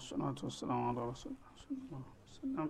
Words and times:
ሰላቱ 0.00 0.38
ወሰላሙ 0.46 0.80
አላ 0.90 0.98
ረሱሊላህ 1.08 2.02
ሰላም 2.36 2.68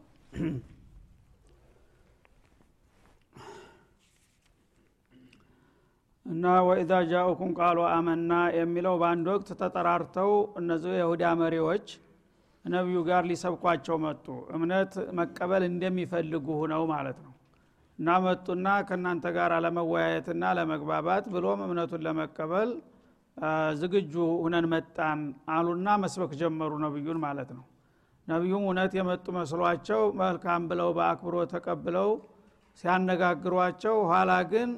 እና 6.26 6.44
ወኢዛ 6.66 6.92
ጃኡኩም 7.10 7.50
ቃሉ 7.58 7.78
አመና 7.90 8.32
የሚለው 8.56 8.94
በአንድ 9.00 9.26
ወቅት 9.32 9.48
ተጠራርተው 9.60 10.30
እነዚህ 10.60 10.92
የሁዳ 10.98 11.32
መሪዎች 11.40 11.86
ነቢዩ 12.64 12.98
ጋር 13.08 13.22
ሊሰብኳቸው 13.30 13.96
መጡ። 14.04 14.26
እምነት 14.56 14.92
መቀበል 15.18 15.62
እንደሚፈልጉ 15.70 16.46
ሁነው 16.60 16.82
ማለት 16.92 17.18
ነው። 17.24 17.32
እና 17.98 18.10
መጡና 18.26 18.68
ከእናንተ 18.88 19.26
ጋር 19.36 19.52
ለመወያየትና 19.64 20.52
ለመግባባት 20.58 21.24
ብሎም 21.34 21.60
እምነቱን 21.66 22.04
ለመቀበል 22.06 22.70
ዝግጁ 23.80 24.14
ሁነን 24.42 24.66
መጣን 24.72 25.20
አሉና 25.54 25.88
መስበክ 26.02 26.32
ጀመሩ 26.40 26.72
ነቢዩን 26.84 27.18
ማለት 27.24 27.50
ነው። 27.56 27.64
ነቢዩም 28.28 28.64
እውነት 28.66 28.92
የመጡ 28.98 29.26
መስሏቸው 29.36 30.02
መልካም 30.20 30.62
ብለው 30.70 30.88
በአክብሮ 30.96 31.36
ተቀብለው 31.52 32.10
ሲያነጋግሯቸው 32.78 33.96
ኋላ 34.10 34.32
ግን 34.52 34.70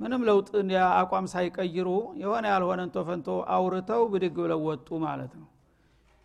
ምንም 0.00 0.22
ለውጥ 0.28 0.48
አቋም 0.92 1.26
ሳይቀይሩ 1.32 1.88
የሆነ 2.22 2.44
ያልሆነን 2.52 2.92
ቶፈንቶ 2.94 3.26
አውርተው 3.54 4.02
ብድግ 4.12 4.36
ብለው 4.44 4.60
ወጡ 4.68 4.88
ማለት 5.04 5.32
ነው። 5.40 5.48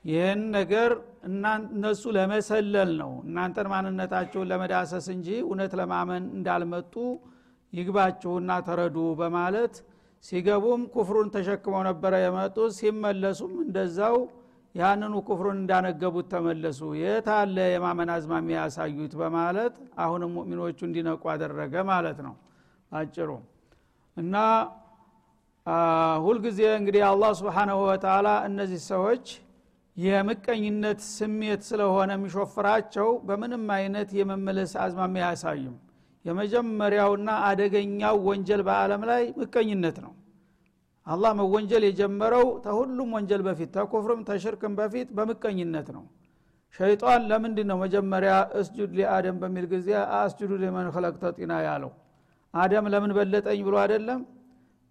ይህን 0.06 0.42
ነገር 0.56 0.92
እነሱ 1.28 2.04
ለመሰለል 2.18 2.92
ነው። 3.02 3.12
እናንተን 3.26 3.68
ማንነታቸውን 3.74 4.50
ለመዳሰስ 4.52 5.08
እንጂ 5.16 5.28
እውነት 5.44 5.74
ለማመን 5.80 6.24
እንዳልመጡ 6.38 6.94
ይግባችሁና 7.74 8.52
ተረዱ 8.68 8.98
በማለት 9.20 9.74
ሲገቡም 10.24 10.82
ኩፍሩን 10.94 11.28
ተሸክመው 11.36 11.82
ነበረ 11.88 12.14
የመጡት። 12.24 12.72
ሲመለሱም 12.80 13.54
እንደዛው 13.64 14.18
ያንኑ 14.76 15.14
ኩፍሩን 15.28 15.58
እንዳነገቡት 15.60 16.28
ተመለሱ። 16.34 16.80
የት 17.02 17.28
አለ 17.36 17.58
የማመን 17.74 18.10
አዝማሚ 18.16 18.48
ያሳዩት 18.58 19.14
በማለት 19.22 19.74
አሁንም 20.04 20.32
ሙእሚኖቹ 20.38 20.80
እንዲነቁ 20.88 21.24
አደረገ 21.34 21.74
ማለት 21.92 22.20
ነው። 22.28 22.36
አጭሩ 22.92 23.30
እና 24.18 24.36
ሁልጊዜ 26.24 26.60
እንግዲህ 26.78 27.04
አላህ 27.10 27.32
ስብሓናሁ 27.40 27.80
ወተላ 27.90 28.28
እነዚህ 28.48 28.82
ሰዎች 28.92 29.26
የምቀኝነት 29.98 31.00
ስሜት 31.12 31.62
ስለሆነ 31.70 32.10
የሚሾፍራቸው 32.16 33.08
በምንም 33.28 33.66
አይነት 33.78 34.10
የመመለስ 34.20 34.72
አዝማሚያ 34.84 35.24
አያሳዩም 35.30 35.76
የመጀመሪያውና 36.26 37.30
አደገኛው 37.48 38.16
ወንጀል 38.28 38.62
በአለም 38.68 39.04
ላይ 39.10 39.24
ምቀኝነት 39.40 39.98
ነው። 40.06 40.14
አላህ 41.08 41.32
መወንጀል 41.40 41.84
የጀመረው 41.88 42.48
ተሁሉም 42.66 43.14
ወንጀል 43.18 43.42
በፊት 43.48 43.70
ተኩፍርም 43.78 44.22
ተሽርክም 44.28 44.74
በፊት 44.80 45.08
በምቀኝነት 45.18 45.88
ነው። 45.96 46.04
ሸይጣን 46.80 47.22
ለምንድ 47.30 47.60
ነው 47.70 47.78
መጀመሪያ 47.84 48.32
እስጁድ 48.60 48.92
ሊአደም 48.98 49.38
በሚል 49.42 49.66
ጊዜ 49.72 49.88
አስጁዱ 50.18 50.52
ሊመን 50.64 50.88
ከለቅተ 50.96 51.32
ጢና 51.38 51.54
ያለው? 51.68 51.92
አደም 52.54 52.86
ለምን 52.94 53.12
በለጠኝ 53.18 53.60
ብሎ 53.68 53.76
አይደለም? 53.84 54.20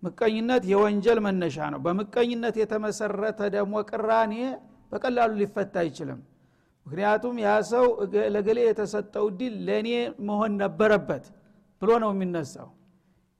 ምቀኝነት 0.02 0.64
የወንጀል 0.72 1.18
መነሻ 1.26 1.56
ነው። 1.72 1.80
በምቀኝነት 1.86 2.56
የተመሰረተ 2.62 3.40
ደግሞ 3.56 3.74
ቅራኔ 3.90 4.34
በቀላሉ 4.92 5.30
ሊፈታ 5.40 5.74
አይችልም 5.84 6.20
ምክንያቱም 6.88 7.34
ያ 7.42 7.50
ሰው 7.70 7.86
ለገሌ 8.34 8.58
የተሰጠው 8.64 9.26
ድል 9.38 9.54
ለእኔ 9.66 9.88
መሆን 10.28 10.52
ነበረበት 10.62 11.24
ብሎ 11.82 11.90
ነው 12.04 12.10
የሚነሳው። 12.14 12.68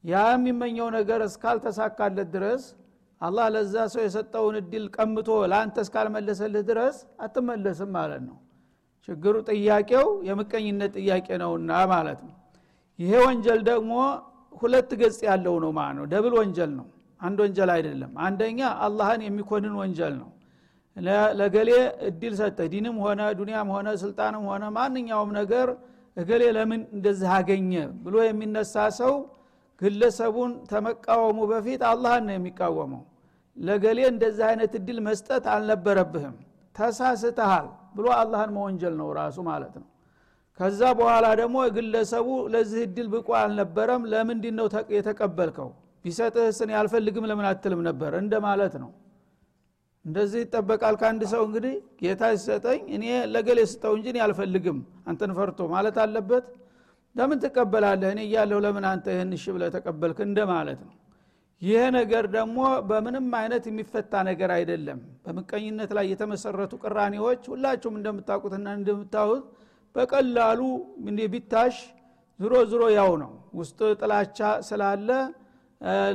ያ 0.04 0.24
የሚመኘው 0.32 0.88
ነገር 0.96 1.20
እስካልተሳካለት 1.26 2.28
ድረስ 2.34 2.64
አላህ 3.20 3.46
ለዛ 3.54 3.74
ሰው 3.94 4.02
የሰጠውን 4.04 4.56
እድል 4.60 4.84
ቀምቶ 4.96 5.28
ለአንተ 5.52 5.76
እስካልመለሰልህ 5.84 6.62
ድረስ 6.68 6.96
አትመለስም 7.24 7.90
ማለት 7.96 8.22
ነው። 8.28 8.36
ችግሩ 9.08 9.34
ጥያቄው 9.50 10.06
የምቀኝነት 10.28 10.92
ጥያቄ 10.98 11.28
ነውና 11.42 11.72
ማለት 11.94 12.20
ነው። 12.26 12.34
ይሄ 12.98 13.12
ወንጀል 13.26 13.60
ደግሞ 13.70 13.92
ሁለት 14.52 14.90
ገጽ 15.00 15.18
ያለው 15.28 15.56
ነው 15.64 15.72
ማለት 15.78 15.96
ነው። 15.98 16.06
ደብል 16.12 16.34
ወንጀል 16.40 16.70
ነው። 16.78 16.86
አንድ 17.20 17.38
ወንጀል 17.44 17.70
አይደለም። 17.76 18.12
አንደኛ 18.26 18.60
አላህን 18.86 19.22
የሚኮንን 19.26 19.74
ወንጀል 19.80 20.14
ነው 20.22 20.28
ለገሌ 21.38 21.70
እድል 22.08 22.34
ሰጠ። 22.40 22.58
ዲንም 22.72 22.96
ሆነ 23.04 23.20
ዱንያም 23.38 23.68
ሆነ 23.74 23.88
ስልጣንም 24.02 24.44
ሆነ 24.50 24.64
ማንኛውም 24.76 25.30
ነገር 25.38 25.68
እገሌ 26.16 26.42
ለምን 26.56 26.80
እንደዚህ 26.96 27.28
አገኘ 27.36 27.72
ብሎ 28.04 28.14
የሚነሳ 28.26 28.74
ሰው 28.98 29.14
ግለሰቡን 29.80 30.52
ተመቃወሙ 30.70 31.38
በፊት 31.50 31.82
አላህን 31.90 32.24
ነው 32.28 32.34
የሚቃወመው። 32.36 33.02
ለገሌ 33.56 33.98
እንደዚህ 34.10 34.44
አይነት 34.48 34.72
እድል 34.78 34.98
መስጠት 35.06 35.44
አልነበረብህም 35.54 36.34
ተሳስተሃል 36.76 37.66
ብሎ 37.96 38.06
አላህን 38.18 38.50
መወንጀል 38.56 38.94
ነው 39.00 39.08
ራሱ 39.20 39.38
ማለት 39.50 39.74
ነው። 39.80 39.88
ከዛ 40.60 40.80
በኋላ 40.98 41.26
ደግሞ 41.40 41.56
ግለሰቡ 41.76 42.28
ለዚህ 42.54 42.80
እድል 42.86 43.08
ብቁ 43.12 43.28
አልነበረም። 43.40 44.02
ለምንድ 44.12 44.44
ነው 44.58 44.66
የተቀበልከው? 44.96 45.68
ቢሰጥህስን 46.04 46.70
ያልፈልግም 46.76 47.24
ለምን 47.30 47.46
አትልም 47.50 47.80
ነበር? 47.88 48.10
እንደ 48.22 48.34
ማለት 48.46 48.74
ነው 48.82 48.90
እንደዚህ 50.08 50.40
ይጠበቃል 50.44 50.94
ከአንድ 51.00 51.22
ሰው 51.32 51.42
እንግዲህ 51.46 51.72
ጌታ 52.00 52.22
ሲሰጠኝ 52.34 52.80
እኔ 52.96 53.04
ለገሌ 53.32 53.60
ስጠው 53.70 53.92
እንጂ 53.98 54.16
አልፈልግም። 54.24 54.78
አንተን 55.08 55.32
ፈርቶ 55.38 55.60
ማለት 55.74 55.96
አለበት። 56.04 56.46
ለምን 57.16 57.38
ትቀበላለህ? 57.42 58.08
እኔ 58.14 58.20
እያለሁ 58.26 58.58
ለምን 58.64 58.84
አንተ 58.90 59.06
ይህን 59.14 59.30
እሺ 59.36 59.44
ብለ 59.54 59.64
ተቀበልክ? 59.76 60.18
እንደ 60.26 60.38
ማለት 60.52 60.80
ነው። 60.86 60.94
ይሄ 61.62 61.80
ነገር 61.96 62.24
ደግሞ 62.36 62.58
በምንም 62.88 63.26
አይነት 63.38 63.64
የሚፈታ 63.70 64.12
ነገር 64.28 64.50
አይደለም። 64.56 64.98
በምቀኝነት 65.24 65.90
ላይ 65.98 66.06
የተመሰረቱ 66.12 66.72
ቅራኔዎች 66.84 67.42
ሁላችሁም 67.52 67.94
እንደምታውቁትና 67.98 68.66
እንደምታዩት 68.78 69.44
በቀላሉ 69.94 70.60
ቢታሽ 71.34 71.76
ዝሮ 72.40 72.54
ዝሮ 72.70 72.82
ያው 72.96 73.12
ነው። 73.22 73.32
ውስጥ 73.60 73.78
ጥላቻ 74.00 74.38
ስላለ 74.68 75.08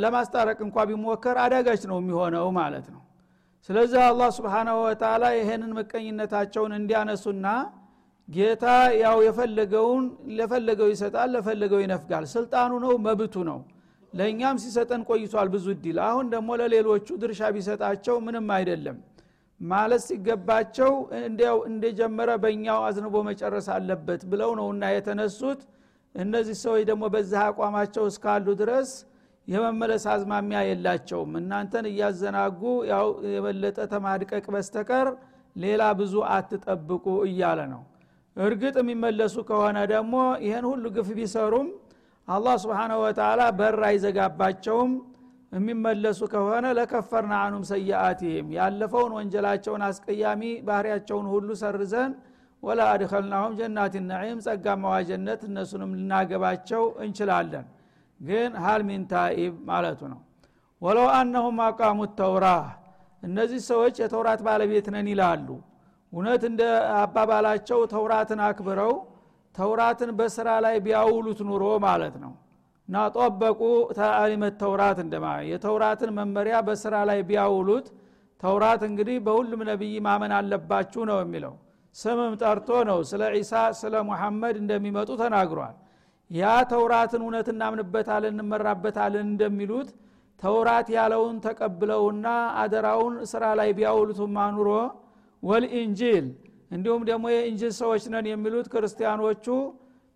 ለማስታረቅ 0.03 0.59
እንኳ 0.65 0.77
ቢሞከር 0.89 1.37
አዳጋች 1.43 1.81
ነው 1.91 1.97
የሚሆነው 2.01 2.47
ማለት 2.57 2.87
ነው 2.93 3.02
ስለዚህ 3.69 3.99
አላህ 4.05 4.29
ስብሓናሁ 4.37 4.77
ወተላ 4.85 5.23
ይሄንን 5.35 5.71
ምቀኝነታቸውን 5.77 6.73
እንዲያነሱና 6.77 7.45
ጌታ 8.27 8.65
ያው 9.03 9.17
የፈለገውን 9.25 10.03
ለፈለገው 10.37 10.89
ይሰጣል 10.93 11.29
ለፈለገው 11.35 11.79
ይነፍጋል። 11.83 12.25
ስልጣኑ 12.33 12.71
ነው 12.83 12.93
መብቱ 13.05 13.35
ነው። 13.49 13.59
ለእኛም 14.13 14.57
ሲሰጠን 14.63 15.01
ቆይቷል 15.09 15.47
ብዙ 15.53 15.65
እድል። 15.75 15.97
አሁን 16.07 16.25
ደግሞ 16.33 16.49
ለሌሎቹ 16.61 17.07
ድርሻ 17.21 17.41
ቢሰጣቸው 17.55 18.15
ምንም 18.25 18.47
አይደለም። 18.57 18.97
ማለት 19.61 20.01
ሲገባቸው 20.07 20.91
እንዲያው 21.21 21.57
እንደጀመረ 21.69 22.29
በእኛው 22.43 22.79
አዝንቦ 22.87 23.15
መጨረስ 23.29 23.67
አለበት 23.75 24.21
ብለው 24.31 24.51
ነውና 24.59 24.83
የተነሱት። 24.95 25.61
እነዚህ 26.15 26.55
ሰዎች 26.63 26.83
ደግሞ 26.89 27.03
በዚህ 27.13 27.39
አቋማቸው 27.45 28.03
እስካሉ 28.11 28.47
ድረስ 28.61 28.89
የመመለስ 29.47 30.03
አዝማሚያ 30.11 30.59
የላቸውም። 30.67 31.31
እናንተን 31.39 31.85
እያዘናጉ 31.89 32.61
ያው 32.91 33.07
የበለጠ 33.33 33.79
ተማድቀቅ 33.93 34.45
በስተቀር 34.55 35.07
ሌላ 35.55 35.83
ብዙ 35.99 36.13
አትጠብቁ 36.35 37.05
እያለ 37.27 37.59
ነው። 37.73 37.81
እርግጥ 38.35 38.75
የሚመለሱ 38.81 39.35
ከሆነ 39.49 39.79
ደግሞ 39.91 40.13
ይህን 40.45 40.65
ሁሉ 40.69 40.85
ግፍ 40.95 41.09
ቢሰሩም 41.17 41.67
አላህ 42.27 42.55
ስብሓናሁ 42.63 42.99
ወተላ 43.05 43.41
በር 43.57 43.79
አይዘጋባቸውም። 43.89 44.93
የሚመለሱ 45.51 46.19
ከሆነ 46.31 46.65
ለከፈርና 46.77 47.33
አኑም 47.43 47.63
ሰያአትህም 47.69 48.47
ያለፈውን 48.55 49.11
ወንጀላቸውን 49.17 49.83
አስቀያሚ 49.87 50.41
ባህሪያቸውን 50.67 51.27
ሁሉ 51.33 51.49
ሰርዘን 51.61 52.11
ወላ 52.63 52.81
አድኸልናሁም 52.93 53.53
ጀናት 53.59 53.93
ነዒም 54.07 54.39
ጸጋማዋ 54.45 54.95
ጀነት 55.09 55.41
እነሱንም 55.47 55.91
ልናገባቸው 55.97 56.83
እንችላለን 57.05 57.65
ግን 58.19 58.51
ሀል 58.63 58.81
ሚን 58.87 59.01
ታኢብ 59.11 59.53
ማለቱ 59.69 60.01
ነው። 60.11 60.19
ወለው 60.81 61.07
አነሁም 61.17 61.57
አቃሙት 61.65 62.11
ተውራህ 62.19 62.65
እነዚህ 63.23 63.59
ሰዎች 63.69 63.95
የተውራት 64.03 64.41
ባለቤት 64.47 64.87
ነን 64.93 65.07
ይላሉ። 65.11 65.47
እውነት 66.13 66.41
እንደ 66.49 66.61
አባባላቸው 66.97 67.79
ተውራትን 67.93 68.39
አክብረው 68.47 68.93
ተውራትን 69.55 70.09
በስራ 70.19 70.49
ላይ 70.65 70.75
ቢያውሉት 70.85 71.39
ኑሮ 71.49 71.65
ማለት 71.85 72.15
ነው። 72.23 72.33
እና 72.89 73.03
ጦበቁ 73.15 73.59
ተአሊመት 73.97 74.55
ተውራት 74.61 74.97
እንደማ 75.03 75.25
የተውራትን 75.49 76.09
መመሪያ 76.17 76.55
በስራ 76.67 76.95
ላይ 77.09 77.19
ቢያውሉት 77.29 77.87
ተውራት 78.43 78.81
እንግዲህ 78.87 79.17
በሁሉም 79.25 79.61
ነቢይ 79.69 79.95
ማመን 80.07 80.33
አለባችሁ 80.37 81.01
ነው 81.09 81.17
የሚለው። 81.23 81.53
ስምም 81.95 82.33
ጠርቶ 82.41 82.69
ነው 82.89 82.99
ስለ 83.09 83.23
ዒሳ 83.35 83.51
ስለ 83.79 83.95
ሙሐመድ 84.07 84.55
እንደሚመጡ 84.61 85.09
ተናግሯል 85.21 85.75
ያ 86.31 86.43
ተውራትን 86.71 87.21
እውነት 87.25 87.47
እናምንበታለን 87.53 88.33
እንመራበታለን 88.35 89.25
እንደሚሉት 89.29 89.89
ተውራት 90.39 90.87
ያለውን 90.95 91.35
ተቀብለውና 91.45 92.27
አደራውን 92.61 93.15
ስራ 93.31 93.43
ላይ 93.59 93.69
ቢያውሉትማ 93.77 94.37
ኑሮ 94.55 94.69
ወልኢንጂል 95.43 96.25
እንዲሁም 96.71 97.01
ደግሞ 97.09 97.25
የእንጅል 97.33 97.73
ሰዎች 97.81 98.03
ነን 98.13 98.27
የሚሉት 98.31 98.67
ክርስቲያኖቹ 98.73 99.45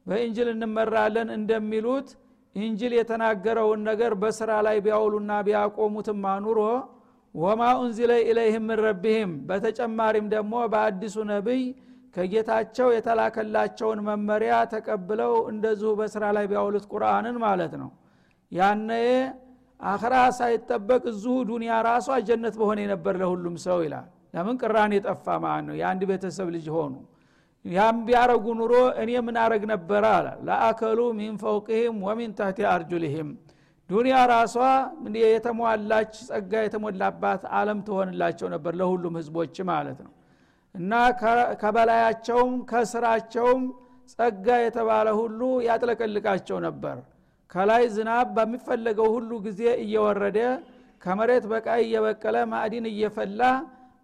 በእንጅል 0.05 0.47
እንመራለን 0.53 1.29
እንደሚሉት 1.37 2.09
እንጅል 2.55 2.93
የተናገረውን 2.97 3.81
ነገር 3.89 4.11
በስራ 4.21 4.51
ላይ 4.67 4.77
ቢያውሉና 4.85 5.31
ቢያቆሙትማ 5.47 6.25
ኑሮ 6.45 6.59
ወማ 7.35 7.63
ኡንዚለ 7.81 8.11
ኢለይህም 8.23 8.67
ረቢህም። 8.81 9.31
በተጨማሪም 9.49 10.27
ደግሞ 10.33 10.53
በአዲሱ 10.73 11.15
ነቢይ 11.31 11.61
ከጌታቸው 12.17 12.87
የተላከላቸውን 12.93 13.99
መመሪያ 14.05 14.53
ተቀብለው 14.71 15.33
እንደዚሁ 15.51 15.89
በስራ 15.99 16.23
ላይ 16.37 16.45
ቢያውሉት 16.51 16.85
ቁርአንን 16.91 17.35
ማለት 17.43 17.73
ነው። 17.81 17.89
ያነ 18.51 18.89
አኽራ 19.79 20.15
ሳይጠበቅ 20.37 21.03
እዚሁ 21.11 21.33
ዱኒያ 21.49 21.73
ራሷ 21.87 22.07
ጀነት 22.29 22.55
በሆነ 22.61 22.79
ነበር 22.93 23.15
ለሁሉም 23.21 23.55
ሰው 23.65 23.79
ይላል። 23.85 24.07
ለምን 24.33 24.55
ቅራን 24.61 24.91
የጠፋ 24.97 25.25
ማለት 25.43 25.65
ነው? 25.69 25.75
የአንድ 25.81 26.01
ቤተሰብ 26.09 26.47
ልጅ 26.55 26.65
ሆኑ። 26.75 26.93
ያም 27.65 27.97
ቢያረጉ 28.07 28.45
ኑሮ 28.59 28.73
እኔ 29.01 29.11
ምን 29.27 29.37
አረግ 29.43 29.63
ነበረ 29.73 30.03
አለ። 30.17 30.27
ለአከሉ 30.47 30.99
ሚን 31.19 31.35
ፈውቅህም 31.43 31.97
ወሚን 32.07 32.33
ታህቲ 32.39 32.59
አርጁልህም። 32.73 33.29
ዱኒያ 33.89 34.17
ራሷ 34.31 34.55
የተሟላች 35.25 36.13
ጸጋ 36.29 36.53
የተሞላባት 36.65 37.43
አለም 37.59 37.79
ትሆንላቸው 37.87 38.47
ነበር 38.55 38.73
ለሁሉም 38.81 39.15
ህዝቦች 39.19 39.57
ማለት 39.69 39.99
ነው 40.05 40.11
እና 40.77 40.93
ከበላያቸውም 41.61 42.53
ከስራቸውም 42.71 43.61
ጸጋ 44.13 44.47
የተባለ 44.61 45.07
ሁሉ 45.19 45.39
ያጥለቀልቃቸው 45.67 46.57
ነበር። 46.67 46.97
ከላይ 47.49 47.83
ዝናብ 47.95 48.27
በሚፈለገው 48.37 49.09
ሁሉ 49.15 49.31
ጊዜ 49.45 49.61
እየወረደ 49.83 50.39
ከመሬት 51.01 51.45
በቃይ 51.51 51.81
እየበቀለ 51.85 52.37
ማዕዲን 52.51 52.85
እየፈላ 52.91 53.41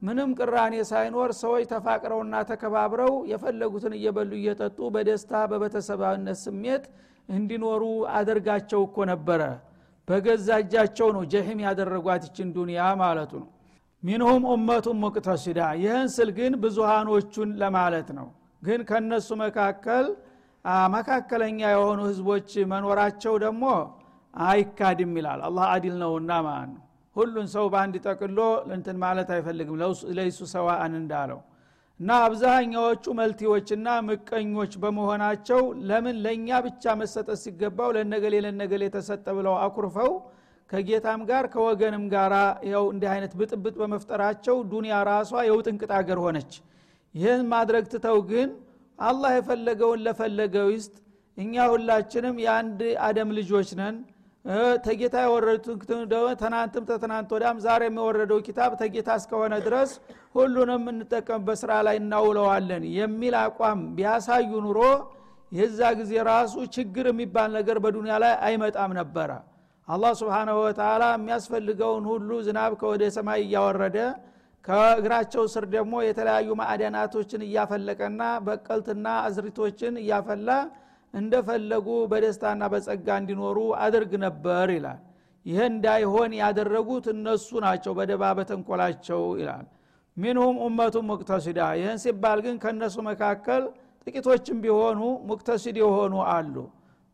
ምንም 0.01 0.29
ቅራኔ 0.39 0.75
ሳይኖር 0.89 1.31
ሰዎች 1.41 1.63
ተፋቅረውና 1.71 2.35
ተከባብረው 2.49 3.13
የፈለጉትን 3.31 3.93
እየበሉ 3.97 4.31
እየጠጡ 4.39 4.79
በደስታ 4.95 5.41
በቤተሰባዊነት 5.51 6.39
ስሜት 6.45 6.85
እንዲኖሩ 7.29 7.83
አደርጋቸው 8.17 8.81
እኮ 8.87 9.05
ነበረ። 9.11 9.41
በገዛ 10.07 10.47
እጃቸው 10.63 11.09
ነው 11.15 11.23
ጀሂም 11.33 11.59
ያደረጓት 11.65 12.23
ይችን 12.27 12.49
ዱንያ 12.55 12.87
ማለቱ 13.01 13.31
ነው 13.43 13.49
ሚንሁም 14.03 14.43
ኡመቱን 14.51 14.97
ሙቅተሲዳ 15.03 15.59
ይህን 15.81 16.07
ስል 16.15 16.29
ግን 16.37 16.53
ብዙሃኖቹን 16.63 17.51
ለማለት 17.61 18.09
ነው። 18.17 18.27
ግን 18.61 18.81
ከነሱ 18.89 19.29
መካከል 19.43 20.05
መካከለኛ 20.93 21.59
የሆኑ 21.71 21.99
ህዝቦች 22.09 22.49
መኖራቸው 22.71 23.33
ደግሞ 23.43 23.63
አይካድም 24.33 25.13
ይላል። 25.19 25.39
አላህ 25.47 25.65
አዲል 25.73 25.95
ነውና 26.01 26.31
ማለት 26.47 26.69
ነው። 26.75 26.83
ሁሉን 27.15 27.47
ሰው 27.55 27.65
በአንድ 27.73 27.95
ጠቅሎ 28.05 28.39
እንትን 28.75 28.97
ማለት 29.03 29.29
አይፈልግም። 29.35 29.75
ለይሱ 30.17 30.39
ሰዋአን 30.53 30.93
እንዳለው 31.01 31.39
እና 31.99 32.11
አብዛኛዎቹ 32.25 33.05
መልቲዎችና 33.19 33.87
ምቀኞች 34.07 34.71
በመሆናቸው 34.83 35.59
ለምን 35.89 36.15
ለእኛ 36.23 36.59
ብቻ 36.65 36.93
መሰጠት 37.01 37.39
ሲገባው 37.43 37.89
ለነገሌ 37.97 38.35
ለነገሌ 38.45 38.83
ተሰጠ 38.95 39.25
ብለው 39.37 39.55
አኩርፈው 39.65 40.11
ከጌታም 40.69 41.21
ጋር 41.29 41.45
ከወገንም 41.53 42.03
ጋር 42.13 42.33
ያው 42.69 42.83
እንዲህ 42.93 43.09
አይነት 43.13 43.33
ብጥብጥ 43.39 43.75
በመፍጠራቸው 43.79 44.55
ዱንያ 44.71 44.95
ራሷ 45.09 45.31
የውጥንቅጥ 45.47 45.91
አገር 45.97 46.19
ሆነች። 46.23 46.53
ይህን 47.15 47.41
ማድረግ 47.51 47.85
ትተው 47.91 48.17
ግን 48.31 48.49
አላህ 48.99 49.31
የፈለገውን 49.35 50.01
ለፈለገው 50.05 50.67
ይስጥ። 50.73 50.95
እኛ 51.37 51.53
ሁላችንም 51.71 52.35
የአንድ 52.43 52.79
አደም 53.05 53.29
ልጆች 53.37 53.69
ነን። 53.79 53.95
ተጌታ 54.85 55.15
የወረዱት 55.23 55.83
ተናንትም 56.41 56.83
ተትናንት 56.89 57.29
ወዳም 57.35 57.57
ዛሬ 57.65 57.81
የሚወረደው 57.87 58.39
ኪታብ 58.47 58.71
ተጌታ 58.81 59.09
እስከሆነ 59.19 59.53
ድረስ 59.67 59.91
ሁሉንም 60.35 60.83
እንጠቀምበት 60.91 61.57
ስራ 61.61 61.73
ላይ 61.87 61.97
እናውለዋለን 62.01 62.83
የሚል 62.97 63.35
አቋም 63.43 63.81
ቢያሳዩ 63.97 64.51
ኑሮ 64.65 64.79
የዛ 65.51 65.79
ጊዜ 65.99 66.13
ራሱ 66.29 66.55
ችግር 66.75 67.07
የሚባል 67.09 67.49
ነገር 67.57 67.79
በዱንያ 67.83 68.13
ላይ 68.23 68.33
አይመጣም 68.47 68.93
ነበረ 68.99 69.31
አላህ 69.87 70.11
ስብንሁ 70.19 70.57
ወተላ 70.65 71.03
የሚያስፈልገውን 71.13 72.05
ሁሉ 72.11 72.29
ዝናብ 72.45 72.73
ከወደ 72.81 73.03
ሰማይ 73.15 73.41
እያወረደ 73.45 73.97
ከእግራቸው 74.65 75.43
ስር 75.53 75.65
ደግሞ 75.73 75.93
የተለያዩ 76.05 76.49
ማዕደናቶችን 76.59 77.41
እያፈለቀና 77.47 78.21
በቀልትና 78.45 79.07
አዝሪቶችን 79.25 79.95
እያፈላ 80.03 80.49
እንደፈለጉ 81.13 81.87
በደስታና 82.11 82.63
በጸጋ 82.73 83.07
እንዲኖሩ 83.21 83.57
አድርግ 83.83 84.13
ነበር 84.25 84.69
ይላል። 84.75 85.01
ይህ 85.45 85.59
እንዳይሆን 85.69 86.31
ያደረጉት 86.39 87.05
እነሱ 87.13 87.49
ናቸው 87.65 87.93
በደባ 87.97 88.23
በተንኮላቸው 88.37 89.21
ይላል። 89.39 89.65
ሚንሁም 90.17 90.55
ኡመቱን 90.65 91.05
ሙቅተሲዳ። 91.09 91.59
ይህን 91.79 91.99
ሲባል 92.03 92.39
ግን 92.45 92.55
ከእነሱ 92.63 92.95
መካከል 93.09 93.63
ጥቂቶችም 94.07 94.57
ቢሆኑ 94.63 94.99
ሙቅተሲድ 95.29 95.77
የሆኑ 95.81 96.15
አሉ 96.33 96.55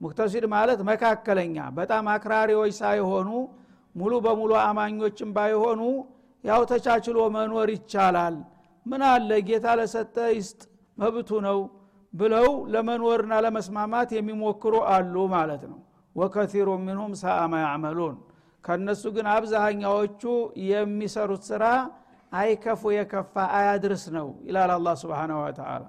ሙቅተሲድ 0.01 0.45
ማለት 0.53 0.79
መካከለኛ 0.89 1.57
በጣም 1.77 2.05
አክራሪዎች 2.13 2.71
ሳይሆኑ 2.79 3.29
ሙሉ 3.95 4.13
በሙሉ 4.25 4.51
አማኞችም 4.63 5.29
ባይሆኑ 5.35 5.81
ያው 6.43 6.61
ተቻችሎ 6.71 7.19
መኖር 7.35 7.69
ይቻላል። 7.75 8.35
ምን 8.85 9.01
አለ? 9.09 9.29
ጌታ 9.47 9.67
ለሰጠ 9.79 10.17
ይስጥ 10.35 10.61
መብቱ 10.97 11.29
ነው 11.47 11.59
ብለው 12.13 12.47
ለመኖርና 12.73 13.33
ለመስማማት 13.45 14.09
የሚሞክሩ 14.17 14.75
አሉ 14.93 15.15
ማለት 15.35 15.63
ነው። 15.71 15.79
ወከቲሩ 16.15 16.69
ሚንሁም 16.85 17.13
ሳአማ 17.21 17.53
ያዕመሉን። 17.65 18.15
ከእነሱ 18.63 19.03
ግን 19.15 19.27
አብዛኛዎቹ 19.33 20.21
የሚሰሩት 20.69 21.43
ስራ 21.49 21.65
አይከፉ 22.31 22.81
የከፋ 22.95 23.35
አያድርስ 23.57 24.03
ነው 24.15 24.27
ይላል 24.47 24.71
አላ 24.73 24.89
ስብን 25.01 25.31
ወተላ 25.39 25.83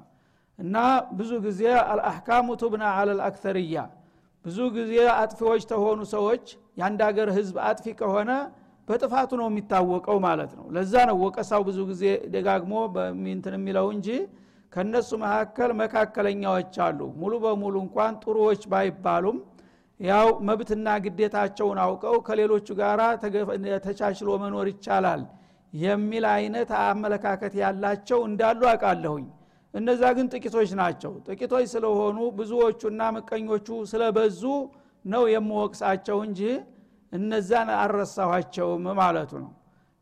እና 0.58 0.76
ብዙ 1.18 1.30
ጊዜ 1.46 1.62
አልአሕካሙ 1.84 2.48
ቱብና 2.62 2.84
አለ 2.96 3.10
ልአክተርያ 3.18 3.76
ብዙ 4.44 4.58
ጊዜ 4.76 4.92
አጥፊዎች 5.14 5.62
ተሆኑ 5.70 6.00
ሰዎች 6.12 6.44
የአንድ 6.78 7.00
ሀገር 7.08 7.28
ህዝብ 7.36 7.56
አጥፊ 7.66 7.86
ከሆነ 7.98 8.30
በጥፋቱ 8.88 9.30
ነው 9.40 9.46
የሚታወቀው 9.50 10.18
ማለት 10.24 10.52
ነው። 10.58 10.64
ለዛ 10.76 10.94
ነው 11.10 11.16
ወቀሳው 11.24 11.62
ብዙ 11.68 11.78
ጊዜ 11.90 12.04
ደጋግሞ 12.34 12.74
በሚንትን 12.94 13.54
የሚለው 13.58 13.86
እንጂ 13.94 14.08
ከነሱ 14.72 15.10
መካከል 15.22 15.70
መካከለኛዎች 15.80 16.74
አሉ። 16.86 17.00
ሙሉ 17.20 17.32
በሙሉ 17.44 17.74
እንኳን 17.84 18.14
ጥሩዎች 18.24 18.62
ባይባሉም 18.72 19.38
ያው 20.00 20.28
መብትና 20.48 20.88
ግዴታቸውን 21.04 21.78
አውቀው 21.84 22.16
ከሌሎቹ 22.26 22.68
ጋር 22.80 23.00
ተቻችሎ 23.86 24.30
መኖር 24.42 24.68
ይቻላል 24.72 25.22
የሚል 25.72 26.24
አይነት 26.34 26.70
አመለካከት 26.84 27.54
ያላቸው 27.62 28.20
እንዳሉ 28.28 28.60
አውቃለሁኝ 28.70 29.26
እነዛ 29.74 30.02
ግን 30.16 30.26
ጥቂቶች 30.32 30.70
ናቸው። 30.80 31.12
ጥቂቶች 31.26 31.66
ስለሆኑ 31.72 32.18
ብዙዎቹና 32.38 33.00
ምቀኞቹ 33.16 33.68
ስለበዙ 33.90 34.42
ነው 35.04 35.22
የምወቅሳቸው 35.34 36.18
እንጂ 36.26 36.40
እነዛን 37.12 37.68
አልረሳኋቸውም 37.76 38.84
ማለቱ 39.00 39.32
ነው። 39.44 39.52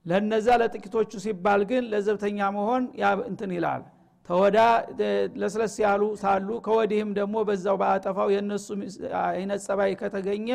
ለነዛ 0.07 0.49
ለጥቂቶቹ 0.61 1.13
ሲባል 1.25 1.63
ግን 1.71 1.85
ለዘብተኛ 1.93 2.39
መሆን 2.57 2.83
እንትን 3.31 3.51
ይላል። 3.57 3.83
ተወዳ 4.29 4.59
ለስለስ 5.41 5.75
ያሉ 5.83 6.03
ሳሉ 6.23 6.49
ከወዲህም 6.67 7.11
ደግሞ 7.19 7.37
በዛው 7.49 7.77
በአጠፋው 7.83 8.29
የእነሱ 8.35 8.67
አይነት 9.29 9.61
ጸባይ 9.67 9.93
ከተገኘ 10.01 10.49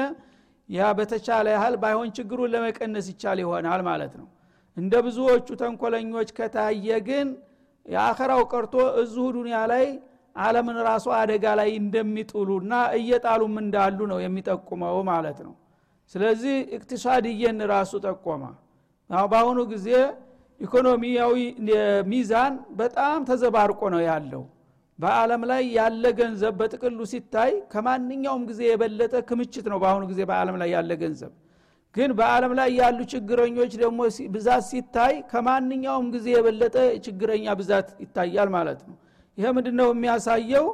ያ 0.69 0.91
በተቻለ 0.97 1.47
ያህል 1.55 1.75
ባይሆን 1.81 2.09
ችግሩን 2.17 2.51
ለመቀነስ 2.53 3.07
ይቻል 3.11 3.39
ይሆናል 3.43 3.81
ማለት 3.89 4.13
ነው። 4.19 4.27
እንደ 4.77 4.93
ብዙዎቹ 5.05 5.47
ተንኮለኞች 5.61 6.29
ከታየ 6.37 6.87
ግን 7.07 7.27
የአኸራው 7.85 8.41
ቀርቶ 8.51 8.73
እዚሁ 9.01 9.25
ዱኒያ 9.35 9.59
ላይ 9.71 9.85
አለምን 10.35 10.77
ራሱ 10.87 11.05
አደጋ 11.17 11.45
ላይ 11.59 11.69
እንደሚጥሉና 11.79 12.73
እየጣሉም 12.99 13.55
እንዳሉ 13.63 13.99
ነው 14.11 14.19
የሚጠቁመው 14.23 14.97
ማለት 15.09 15.39
ነው። 15.47 15.53
ስለዚህ 16.15 16.55
እቅትሳድየን 16.75 17.59
ራሱ 17.73 17.91
ጠቆመ። 18.05 18.43
በአሁኑ 19.25 19.59
ጊዜ 19.73 19.87
ኢኮኖሚያዊ 20.61 21.35
ሚዛን 22.11 22.53
በጣም 22.79 23.19
ተዘባርቆ 23.29 23.81
ነው 23.95 24.01
ያለው። 24.09 24.43
በአለም 24.99 25.41
ላይ 25.51 25.63
ያለ 25.77 26.03
ገንዘብ 26.19 26.53
በጥቅሉ 26.59 26.99
ሲታይ 27.11 27.51
ከማንኛውም 27.71 28.43
ጊዜ 28.49 28.61
የበለጠ 28.69 29.15
ክምችት 29.29 29.65
ነው 29.71 29.77
በአሁኑ 29.83 30.03
ጊዜ 30.11 30.21
በአለም 30.29 30.57
ላይ 30.61 30.69
ያለ 30.75 30.91
ገንዘብ 31.01 31.31
ግን 31.95 32.09
በአለም 32.17 32.53
ላይ 32.59 32.69
ያሉ 32.79 32.99
ችግረኞች 33.11 33.71
ደግሞ 33.81 33.99
ብዛት 34.35 34.63
ሲታይ 34.69 35.13
ከማንኛውም 35.31 36.07
ጊዜ 36.15 36.27
የበለጠ 36.35 36.75
ችግረኛ 37.05 37.45
ብዛት 37.59 37.89
ይታያል 38.03 38.49
ማለት 38.55 38.79
ነው። 38.87 38.95
ይሄ 39.37 39.47
ምንድነው 39.57 39.89
የሚያሳየው? 39.93 40.65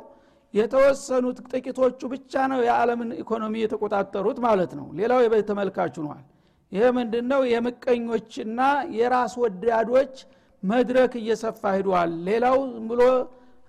የተወሰኑት 0.53 1.37
ጥቂቶቹ 1.51 1.99
ብቻ 2.13 2.33
ነው 2.51 2.59
የዓለምን 2.67 3.09
ኢኮኖሚ 3.21 3.53
የተቆጣጠሩት 3.63 4.37
ማለት 4.45 4.71
ነው። 4.79 4.85
ሌላው 4.99 5.19
የቤት 5.23 5.45
ተመልካቹ 5.49 5.95
ነዋል 6.05 6.23
ይሄ 6.71 6.83
ምንድነው? 6.97 7.41
የምቀኞችና 7.53 8.59
የራስ 8.97 9.33
ወዳዶች 9.43 10.15
መድረክ 10.63 11.13
እየሰፋ 11.21 11.61
ሂዷል። 11.77 12.13
ሌላው 12.27 12.57
ብሎ 12.89 13.01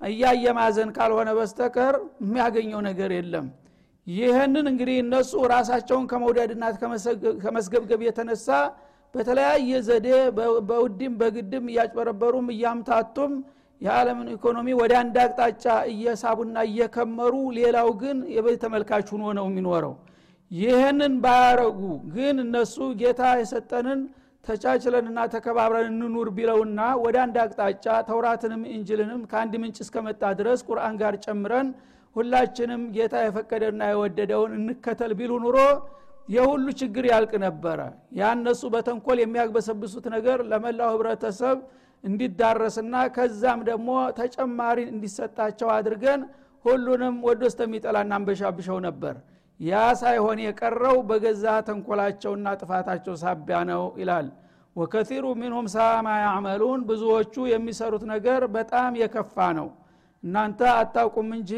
እያየ 0.01 0.45
ማዘን 0.59 0.91
ካልሆነ 0.97 1.31
በስተቀር 1.39 1.95
የሚያገኘው 2.23 2.81
ነገር 2.89 3.11
የለም 3.17 3.47
ይህንን 4.07 4.67
እንግዲህ 4.71 4.97
እነሱ 5.03 5.33
ራሳቸውን 5.53 6.05
ከመውደድና 6.11 6.65
ከመስገብገብ 7.45 8.01
የተነሳ 8.07 8.49
በተለያየ 9.15 9.71
ዘዴ 9.87 10.09
በውድም 10.69 11.15
በግድም 11.21 11.65
እያጭበረበሩም 11.71 12.47
እያምታቱም 12.55 13.33
የዓለምን 13.81 14.29
ኢኮኖሚ 14.35 14.69
ወደ 14.81 14.93
አንድ 15.01 15.17
አቅጣጫ 15.23 15.65
እየሳቡና 15.93 16.57
እየከመሩ 16.69 17.35
ሌላው 17.59 17.89
ግን 18.03 18.19
የቤት 18.35 18.59
ተመልካች 18.65 19.09
ነው 19.33 19.47
የሚኖረው። 19.47 19.95
ይህንን 20.51 21.13
ባያረጉ 21.25 21.81
ግን 22.15 22.37
እነሱ 22.45 22.77
ጌታ 23.01 23.23
የሰጠንን 23.41 24.01
ተቻችለንና 24.45 25.19
ተከባብረን 25.35 25.89
እንኑር 25.97 26.29
ቢለውና 26.37 26.81
ወደ 27.03 27.17
አንድ 27.25 27.37
አቅጣጫ 27.43 27.87
ተውራትንም 28.09 28.63
እንጅልንም 28.75 29.21
ከአንድ 29.31 29.55
ምንጭ 29.63 29.79
እስከመጣ 29.85 30.23
ድረስ 30.39 30.61
ቁርአን 30.69 30.95
ጋር 31.03 31.17
ጨምረን 31.25 31.69
ሁላችንም 32.17 32.83
ጌታ 32.95 33.15
የፈቀደና 33.25 33.83
የወደደውን 33.91 34.53
እንከተል 34.59 35.13
ቢሉ 35.19 35.33
ኑሮ 35.45 35.59
የሁሉ 36.29 36.67
ችግር 36.81 37.05
ያልቅ 37.11 37.33
ነበረ። 37.45 37.79
ያነሱ 38.21 38.63
በተንኮል 38.75 39.19
የሚያግበሰብሱት 39.23 40.07
ነገር 40.15 40.39
ለመላው 40.51 40.91
ህብረተሰብ 40.95 41.59
እንዲዳረስና 42.05 42.95
ከዛም 43.17 43.61
ደግሞ 43.69 43.89
ተጨማሪ 44.19 44.79
እንዲሰጣቸው 44.93 45.69
አድርገን 45.77 46.21
ሁሉንም 46.65 47.15
ወዶ 47.27 47.43
እስተሚጠላ 47.51 47.97
እናንበሻብሸው 48.07 48.79
ነበር። 48.87 49.15
ያ 49.61 49.73
ሳይሆን 50.01 50.39
የቀረው 50.45 50.97
በገዛ 51.09 51.45
ተንኮላቸውና 51.67 52.49
ጥፋታቸው 52.61 53.15
ሳቢያ 53.23 53.59
ነው 53.71 53.83
ይላል። 54.01 54.29
ወከቲሩ 54.77 55.25
ሚንሁም 55.41 55.67
ሳማ 55.75 56.09
ያዕመሉን 56.25 56.81
ብዙዎቹ 56.91 57.35
የሚሰሩት 57.53 58.05
ነገር 58.13 58.43
በጣም 58.57 58.93
የከፋ 59.03 59.37
ነው። 59.59 59.69
እናንተ 60.23 60.61
አታውቁም 60.79 61.29
እንጂ 61.39 61.53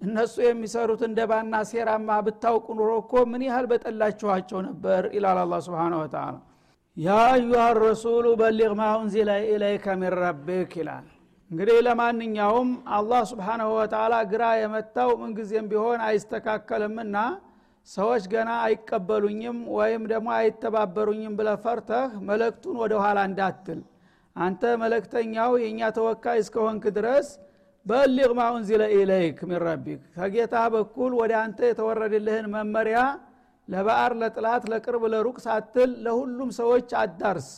እነሱ 0.00 0.34
የሚሰሩት 0.44 1.00
እንደባና 1.06 1.54
ሴራማ 1.70 2.18
ብታውቁ 2.26 2.66
ኑሮ 2.78 2.90
እኮ 3.00 3.22
ምን 3.30 3.42
ያህል 3.46 3.66
በጠላችኋቸው 3.70 4.58
ነበር 4.66 5.02
ይላል 5.16 5.38
አላ 5.42 5.54
ስብን 5.64 5.94
ወተላ 6.00 6.34
ያ 6.96 7.16
አዩሃ 7.30 7.64
ረሱሉ 7.80 8.26
በሊግ 8.40 8.72
ማ 8.78 8.86
ኡንዚለ 8.98 9.30
ኢለይከ 9.48 9.86
ሚን 10.00 10.14
ረቢክ 10.18 10.72
ይላል። 10.80 11.06
እንግዲህ 11.50 11.76
ለማንኛውም 11.86 12.70
አላህ 12.96 13.20
سبحانه 13.30 13.68
وتعالى 13.76 14.14
ግራ 14.32 14.44
የመታው 14.60 15.10
ምንጊዜም 15.20 15.68
ቢሆን 15.70 16.00
አይስተካከልምና 16.08 17.16
ሰዎች 17.88 18.24
ገና 18.32 18.50
አይቀበሉኝም 18.64 19.58
ወይም 19.76 20.02
ደግሞ 20.10 20.28
አይተባበሩኝም 20.38 21.36
ብለህ 21.38 21.50
ፈርተህ 21.62 22.10
መልእክቱን 22.28 22.76
ወደ 22.82 22.94
ኋላ 23.04 23.18
እንዳትል። 23.30 23.80
አንተ 24.36 24.62
መልእክተኛው 24.82 25.52
የእኛ 25.62 25.80
ተወካይ 25.96 26.38
እስከሆንክ 26.42 26.84
ድረስ 26.98 27.28
بلغ 27.88 28.32
ما 28.36 28.44
أنزل 28.54 28.82
إليك 28.94 29.38
من 29.48 29.60
ربك 29.64 30.00
ከጌታ 30.16 30.54
በኩል 30.74 31.12
ወደ 31.20 31.32
አንተ 31.42 31.60
የተወረድልህን 31.68 32.46
መመሪያ 32.54 32.98
ለባዕድ 33.68 34.12
ለጥላት 34.20 34.64
ለቅርብ 34.72 35.02
ለሩቅ 35.12 35.36
ሳትል 35.46 35.90
ለሁሉም 36.04 36.50
ሰዎች 36.58 36.90
አዳርስ 37.00 37.48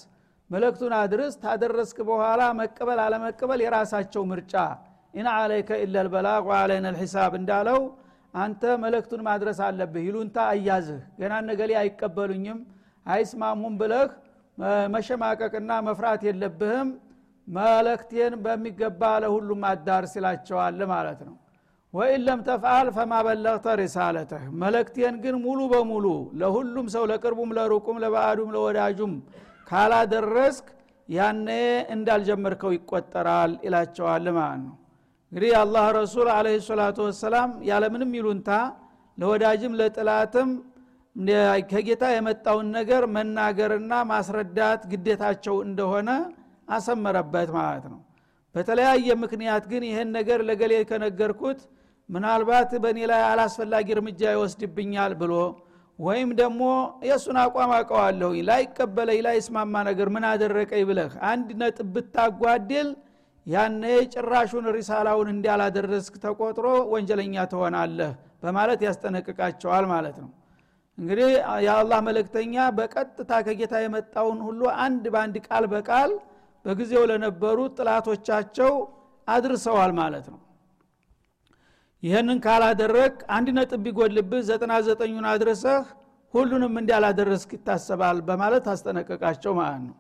መለክቱን 0.50 0.92
አድርስ። 0.99 1.34
ታደረስክ 1.42 1.99
በኋላ 2.08 2.42
መቀበል 2.60 3.00
አለመቀበል 3.04 3.60
የራሳቸው 3.64 4.22
ምርጫ። 4.30 4.54
ኢና 5.14 5.28
አለይከ 5.40 5.70
ኢላ 5.82 6.02
ልበላቅ 6.06 6.42
ወአለይና 6.49 6.88
ልሒሳብ 6.94 7.32
እንዳለው 7.40 7.80
አንተ 8.34 8.62
መለክቱን 8.82 9.22
ማድረስ 9.28 9.58
አለብህ። 9.66 10.02
ይሉንታ 10.08 10.37
አያዝህ። 10.52 11.00
ገና 11.20 11.32
ነገሌ 11.50 11.70
አይቀበሉኝም 11.80 12.58
አይስማሙም 13.06 13.75
ብለህ 13.80 14.10
መሸማቀቅና 14.94 15.70
መፍራት 15.87 16.22
የለብህም 16.28 16.88
መለክቴን 17.50 18.35
በሚገባ 18.45 19.02
ለሁሉም 19.23 19.62
አዳርስ 19.71 20.12
ይላቸዋል 20.19 20.80
ማለት 20.92 21.21
ነው። 21.28 21.37
ወኢን 21.95 22.23
ለም 22.26 22.40
ተፍአል 22.49 22.88
ፈማ 22.97 23.12
ሪሳለተህ 23.80 24.42
መለክቴን 24.61 25.14
ግን 25.25 25.37
ሙሉ 25.45 25.61
በሙሉ 25.73 26.07
ለሁሉም 26.40 26.87
ሰው 26.95 27.04
ለቅርቡም 27.11 27.54
ለሩቁም 27.59 27.97
ለባዕዱም 28.04 28.52
ለወዳጁም 28.57 29.14
ካላደረስክ 29.69 30.66
ያኔ 31.09 31.49
እንዳልጀመርከው 31.95 32.73
ይቆጠራል 32.76 33.52
ይላቸዋል 33.66 34.26
ማለት 34.37 34.61
ነው። 34.64 34.76
እንግዲህ 35.33 35.52
አላህ 35.61 35.85
ረሱል 35.99 36.28
አለ 36.37 36.47
ሰላቱ 36.64 36.99
ወሰላም 37.09 37.50
ያለምንም 37.69 38.12
ይሉንታ 38.19 38.50
ለወዳጅም 39.19 39.73
ለጥላትም 39.80 40.50
ከጌታ 41.71 42.04
የመጣውን 42.12 42.69
ነገር 42.76 43.02
መናገርና 43.14 43.92
ማስረዳት 44.11 44.83
ግዴታቸው 44.92 45.57
እንደሆነ 45.66 46.11
አሰመረበት 46.71 47.50
ማለት 47.57 47.85
ነው። 47.93 48.00
በተለያየ 48.55 49.09
ምክንያት 49.23 49.65
ግን 49.73 49.83
ይህን 49.89 50.09
ነገር 50.17 50.41
ለገሌ 50.49 50.73
ከነገርኩት 50.91 51.61
ምናልባት 52.09 52.71
በእኔ 52.83 52.99
ላይ 53.11 53.21
አላስፈላጊ 53.27 53.89
እርምጃ 53.97 54.23
ይወስድብኛል 54.35 55.12
ብሎ 55.21 55.33
ወይም 55.99 56.31
ደግሞ 56.41 56.62
የእሱን 57.07 57.37
አቋም 57.43 57.73
አውቀዋለሁ 57.77 58.31
ላይቀበለኝ 58.49 59.19
ላይስማማ 59.27 59.83
ነገር 59.89 60.09
ምን 60.15 60.25
አደረቀኝ 60.31 60.83
ብለህ 60.91 61.12
አንድ 61.31 61.49
ነጥብ 61.61 61.89
ብታጓድል 61.97 62.89
ያነ 63.47 63.83
ጭራሹን 64.15 64.67
ሪሳላውን 64.77 65.29
እንዳላደረስክ 65.35 66.15
ተቆጥሮ 66.25 66.67
ወንጀለኛ 66.93 67.45
ትሆናለህ 67.53 68.11
በማለት 68.43 68.81
ያስጠነቅቃቸዋል 68.87 69.85
ማለት 69.93 70.17
ነው። 70.25 70.31
እንግዲህ 70.99 71.29
የአላህ 71.67 72.00
መለክተኛ 72.09 72.55
በቀጥታ 72.79 73.33
ከጌታ 73.47 73.75
የመጣውን 73.83 74.41
ሁሉ 74.47 74.61
አንድ 74.85 75.05
በአንድ 75.15 75.37
ቃል 75.47 75.65
በቃል 75.75 76.11
በጊዜው 76.64 77.05
ለነበሩ 77.11 77.59
ጥላቶቻቸው 77.76 78.73
አድርሰዋል 79.29 79.93
ማለት 79.99 80.26
ነው። 80.33 80.40
ይህንን 82.02 82.38
ካላደረግ 82.45 83.14
አንድ 83.37 83.49
ነጥብ 83.57 83.81
ቢጎልብህ 83.87 84.43
ዘጠና 84.49 84.75
ዘጠኙን 84.87 85.26
አድርሰህ 85.33 85.83
ሁሉንም 86.35 86.75
እንዳላደረስክ 86.81 87.50
ይታሰባል 87.57 88.19
በማለት 88.29 88.64
አስጠነቀቃቸው 88.73 89.52
ማለት 89.61 89.83
ነው። 89.88 89.97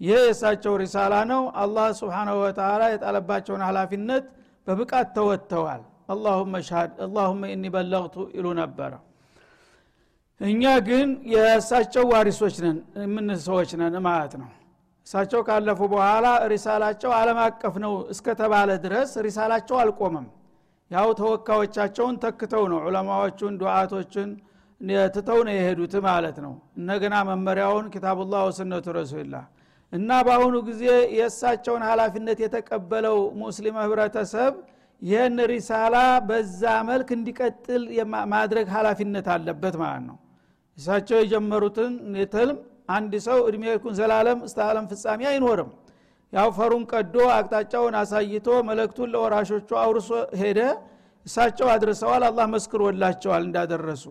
ይህ 0.00 0.18
የእሳቸው 0.18 0.74
ሪሳላ 0.82 1.14
ነው። 1.30 1.42
አላህ 1.62 1.86
ስብሓናሁ 2.00 2.36
ወተላ 2.42 2.82
የጣለባቸውን 2.92 3.62
ሀላፊነት 3.68 4.24
በብቃት 4.66 5.08
ተወጥተዋል። 5.16 5.82
አላሁመ 6.12 6.54
ሻድ 6.68 6.92
አላሁመ 7.04 7.42
እኒ 7.54 7.64
በለግቱ 7.74 8.16
ይሉ 8.36 8.46
ነበረ 8.60 8.92
እኛ 10.40 10.64
ግን 10.86 11.08
የእሳቸው 11.32 12.04
ዋሪሶች 12.12 12.56
ነን 12.64 12.76
የምን 13.02 13.28
ሰዎች 13.44 13.70
ነን 13.80 13.96
ማለት 14.06 14.34
ነው 14.40 14.48
እሳቸው 15.10 15.40
ካለፉ 15.46 15.80
በኋላ 15.92 16.26
ሪሳላቸው 16.52 17.10
አለም 17.16 17.38
አቀፍ 17.44 17.74
ነው 17.84 17.92
እስከተባለ 18.12 18.70
ድረስ 18.84 19.10
ሪሳላቸው 19.26 19.76
አልቆመም 19.80 20.26
ያው 20.90 21.08
ተወካዮቻቸውን 21.20 22.16
ተክተው 22.24 22.64
ነው 22.72 22.78
ዑለማዎቹን 22.84 23.54
ዱዓቶችን 23.62 24.28
ትተው 25.14 25.40
ነው 25.46 25.52
የሄዱት 25.56 25.94
ማለት 26.06 26.36
ነው። 26.44 26.52
እነገና 26.80 27.16
መመሪያውን 27.30 27.88
ኪታቡላህ 27.94 28.42
ወስነቱ 28.48 28.86
ረሱልላህ 28.98 29.44
እና 29.92 30.20
በአሁኑ 30.26 30.56
ጊዜ 30.68 30.84
የእሳቸውን 31.16 31.82
ሀላፊነት 31.88 32.38
የተቀበለው 32.44 33.18
ሙስሊም 33.42 33.76
ህብረተሰብ 33.82 34.54
ይህን 35.02 35.38
ሪሳላ 35.52 35.96
በዛ 36.28 36.62
መልክ 36.88 37.10
እንዲቀጥል 37.16 37.84
ማድረግ 38.34 38.66
ሀላፊነት 38.76 39.28
አለበት 39.34 39.76
ማለት 39.82 40.04
ነው። 40.08 40.18
እሳቸው 40.78 41.18
የጀመሩትን 41.20 41.94
ትልም 42.34 42.58
አንድ 42.90 43.12
ሰው 43.26 43.38
እድሜ 43.48 43.62
ልኩን 43.70 43.94
ዘላለም 43.98 44.38
እስተ 44.46 44.58
አለም 44.66 44.86
ፍጻሜ 44.90 45.20
አይኖርም። 45.30 45.70
ያው 46.32 46.48
ፈሩን 46.56 46.84
ቀዶ 46.92 47.16
አቅጣጫውን 47.36 47.94
አሳይቶ 48.00 48.48
መለክቱን 48.68 49.08
ለወራሾቹ 49.14 49.70
አውርሶ 49.82 50.10
ሄደ። 50.40 50.58
እሳቸው 51.26 51.68
አድርሰዋል 51.72 52.22
አላህ 52.28 52.46
መስክሮላቸዋል 52.54 53.42
እንዳደረሱ። 53.46 54.04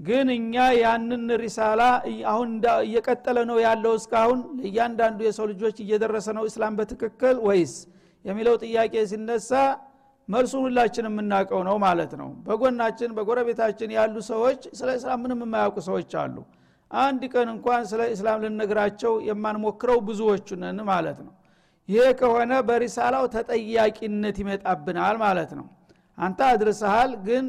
ግን 0.00 0.28
እኛ 0.36 0.54
ያንን 0.76 1.24
ሪሳላ 1.42 1.82
አሁን 2.30 2.50
እየቀጠለ 2.84 3.38
ነው 3.50 3.58
ያለው 3.64 3.92
እስካሁን። 4.00 4.40
ለእያንዳንዱ 4.58 5.18
የሰው 5.26 5.46
ልጆች 5.52 5.76
እየደረሰ 5.84 6.28
ነው 6.38 6.44
እስላም 6.50 6.74
በትክክል 6.80 7.36
ወይስ? 7.46 7.74
የሚለው 8.24 8.54
ጥያቄ 8.62 8.94
ሲነሳ 9.10 9.50
መልሱን 10.28 10.62
ሁላችን 10.66 11.06
የምናውቀው 11.08 11.60
ነው 11.68 11.76
ማለት 11.84 12.12
ነው። 12.20 12.28
በጎናችን 12.46 13.10
በጎረቤታችን 13.16 13.90
ያሉ 13.96 14.16
ሰዎች 14.30 14.60
ስለ 14.78 14.88
እስላም 14.98 15.20
ምንም 15.24 15.40
የማያውቁ 15.44 15.78
ሰዎች 15.88 16.12
አሉ 16.22 16.36
አንድ 17.02 17.22
ቀን 17.32 17.48
እንኳን 17.52 17.82
ስለ 17.90 18.02
እስላም 18.14 18.42
ልነግራቸው 18.44 19.12
የማንሞክረው 19.28 19.98
ብዙዎቹ 20.08 20.48
ነን 20.62 20.78
ማለት 20.90 21.18
ነው። 21.26 21.32
ይሄ 21.88 22.04
ከሆነ 22.20 22.52
በሪሳላው 22.68 23.24
ተጠያቂነት 23.34 24.36
ይመጣብናል 24.42 25.16
ማለት 25.24 25.50
ነው። 25.58 25.66
አንተ 26.18 26.40
አድርሰሃል 26.50 27.10
ግን 27.26 27.44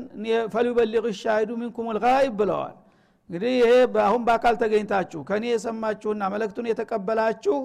ፈሊበሊቅ 0.53 1.05
ሻሂዱ 1.21 1.51
ሚንኩም 1.59 1.87
ልጋይብ 1.97 2.33
ብለዋል። 2.39 2.75
እንግዲህ 3.29 3.51
ይሄ 3.59 3.71
አሁን 4.05 4.21
በአካል 4.27 4.55
ተገኝታችሁ 4.61 5.19
ከእኔ 5.27 5.45
የሰማችሁና 5.51 6.23
መለክቱን 6.33 6.67
የተቀበላችሁ 6.71 7.57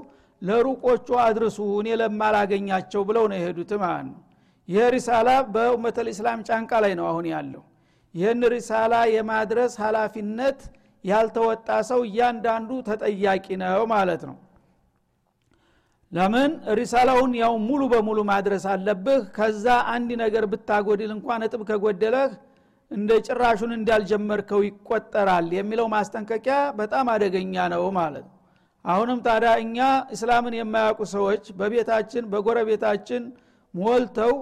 ለሩቆቹ 0.43 1.09
አድርሱ 1.25 1.59
እኔ 1.81 1.89
ለማላገኛቸው 2.01 3.03
ብለው 3.09 3.25
ነው 3.31 3.37
የሄዱት 3.39 3.73
ማለት 3.83 4.07
ነው። 4.11 4.21
ይህ 4.69 4.85
ሪሳላ 4.95 5.29
በኡመት 5.55 5.97
ልእስላም 6.07 6.41
ጫንቃ 6.49 6.73
ላይ 6.85 6.93
ነው 6.99 7.07
አሁን 7.11 7.27
ያለው። 7.33 7.63
ይህን 8.15 8.41
ሪሳላ 8.55 8.95
የማድረስ 9.15 9.73
ሀላፊነት 9.83 10.61
ያልተወጣ 11.05 11.69
ሰው 11.91 12.01
እያንዳንዱ 12.09 12.71
ተጠያቂ 12.89 13.47
ነው 13.63 13.83
ማለት 13.93 14.23
ነው። 14.29 14.37
ለምን? 16.13 16.51
ሪሳላውን 16.79 17.33
ያው 17.41 17.53
ሙሉ 17.67 17.83
በሙሉ 17.93 18.19
ማድረስ 18.31 18.65
አለብህ። 18.73 19.21
ከዛ 19.37 19.67
አንድ 19.93 20.11
ነገር 20.23 20.45
ብታጎድል 20.53 21.11
እንኳን 21.17 21.41
ነጥብ 21.45 21.63
ከጎደለህ 21.69 22.31
እንደ 22.91 23.11
ጭራሹን 23.27 23.73
እንዳልጀመርከው 23.77 24.61
ይቆጠራል 24.67 25.49
የሚለው 25.59 25.87
ማስጠንቀቂያ 25.95 26.57
በጣም 26.81 27.07
አደገኛ 27.13 27.55
ነው 27.75 27.85
ማለት 27.99 28.25
ነው። 28.27 28.35
አሁንም 28.85 29.19
ታዲያ 29.27 29.51
እኛ 29.65 29.79
እስላምን 30.15 30.55
የማያውቁ 30.59 31.01
ሰዎች 31.15 31.45
በቤታችን 31.59 32.25
በጎረቤታችን 32.33 33.23
ሞልተው 33.75 34.35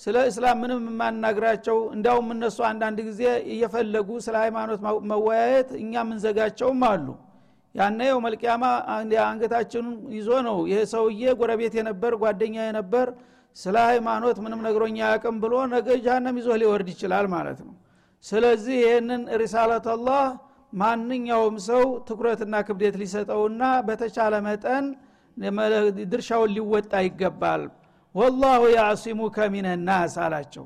ስለ 0.00 0.16
እስላም 0.30 0.56
ምንም 0.62 0.80
የማናግራቸው 0.88 1.76
እንዳውም 1.96 2.28
እነሱ 2.34 2.58
አንዳንድ 2.68 2.98
ጊዜ 3.08 3.20
እየፈለጉ 3.52 4.08
ስለ 4.24 4.34
ሃይማኖት 4.44 4.80
መወያየት 5.10 5.70
እኛ 5.80 6.02
ምንዘጋቸውም 6.08 6.82
አሉ። 6.88 7.06
ያነ 7.74 8.00
የው 8.08 8.18
መልቅያማ 8.24 8.64
አንገታችንን 9.24 9.94
ይዞ 10.16 10.30
ነው 10.48 10.58
ይሄ 10.70 10.80
ሰውዬ 10.92 11.22
ጎረቤት 11.40 11.74
የነበር 11.78 12.12
ጓደኛ 12.22 12.56
የነበር 12.66 13.08
ስለ 13.56 13.76
ሃይማኖት 13.90 14.36
ምንም 14.44 14.60
ነግሮኛ 14.66 14.98
ያቅም 15.06 15.36
ብሎ 15.42 15.54
ነገ 15.74 15.88
ጃሃንም 16.04 16.36
ይዞ 16.40 16.50
ሊወርድ 16.62 16.88
ይችላል 16.94 17.26
ማለት 17.34 17.58
ነው። 17.66 17.74
ስለዚህ 18.24 18.76
ይህንን 18.84 19.22
ሪሳለት 19.42 19.86
ማንኛውም 20.72 21.56
ሰው 21.66 21.82
ትኩረትና 22.06 22.54
ክብደት 22.68 22.94
ሊሰጠውና 23.00 23.64
በተቻለ 23.88 24.34
መጠን 24.46 24.86
ድርሻውን 26.12 26.50
ሊወጣ 26.56 26.92
ይገባል 27.06 27.62
ወላሁ 28.14 28.62
ያዕሲሙከ 28.74 29.36
ሚንናስ 29.54 30.14
አላቸው። 30.24 30.64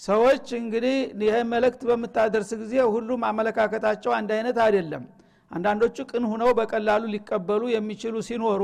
ሰዎች 0.00 0.46
እንግዲህ 0.58 0.96
ይህ 1.22 1.36
መልእክት 1.52 1.80
በምታደርስ 1.88 2.50
ጊዜ 2.60 2.74
ሁሉም 2.94 3.20
አመለካከታቸው 3.28 4.12
አንድ 4.18 4.30
አይነት 4.36 4.58
አይደለም። 4.64 5.04
አንዳንዶቹ 5.50 5.96
ቅን 6.10 6.24
ሁነው 6.30 6.50
በቀላሉ 6.58 7.02
ሊቀበሉ 7.14 7.62
የሚችሉ 7.74 8.14
ሲኖሩ 8.28 8.62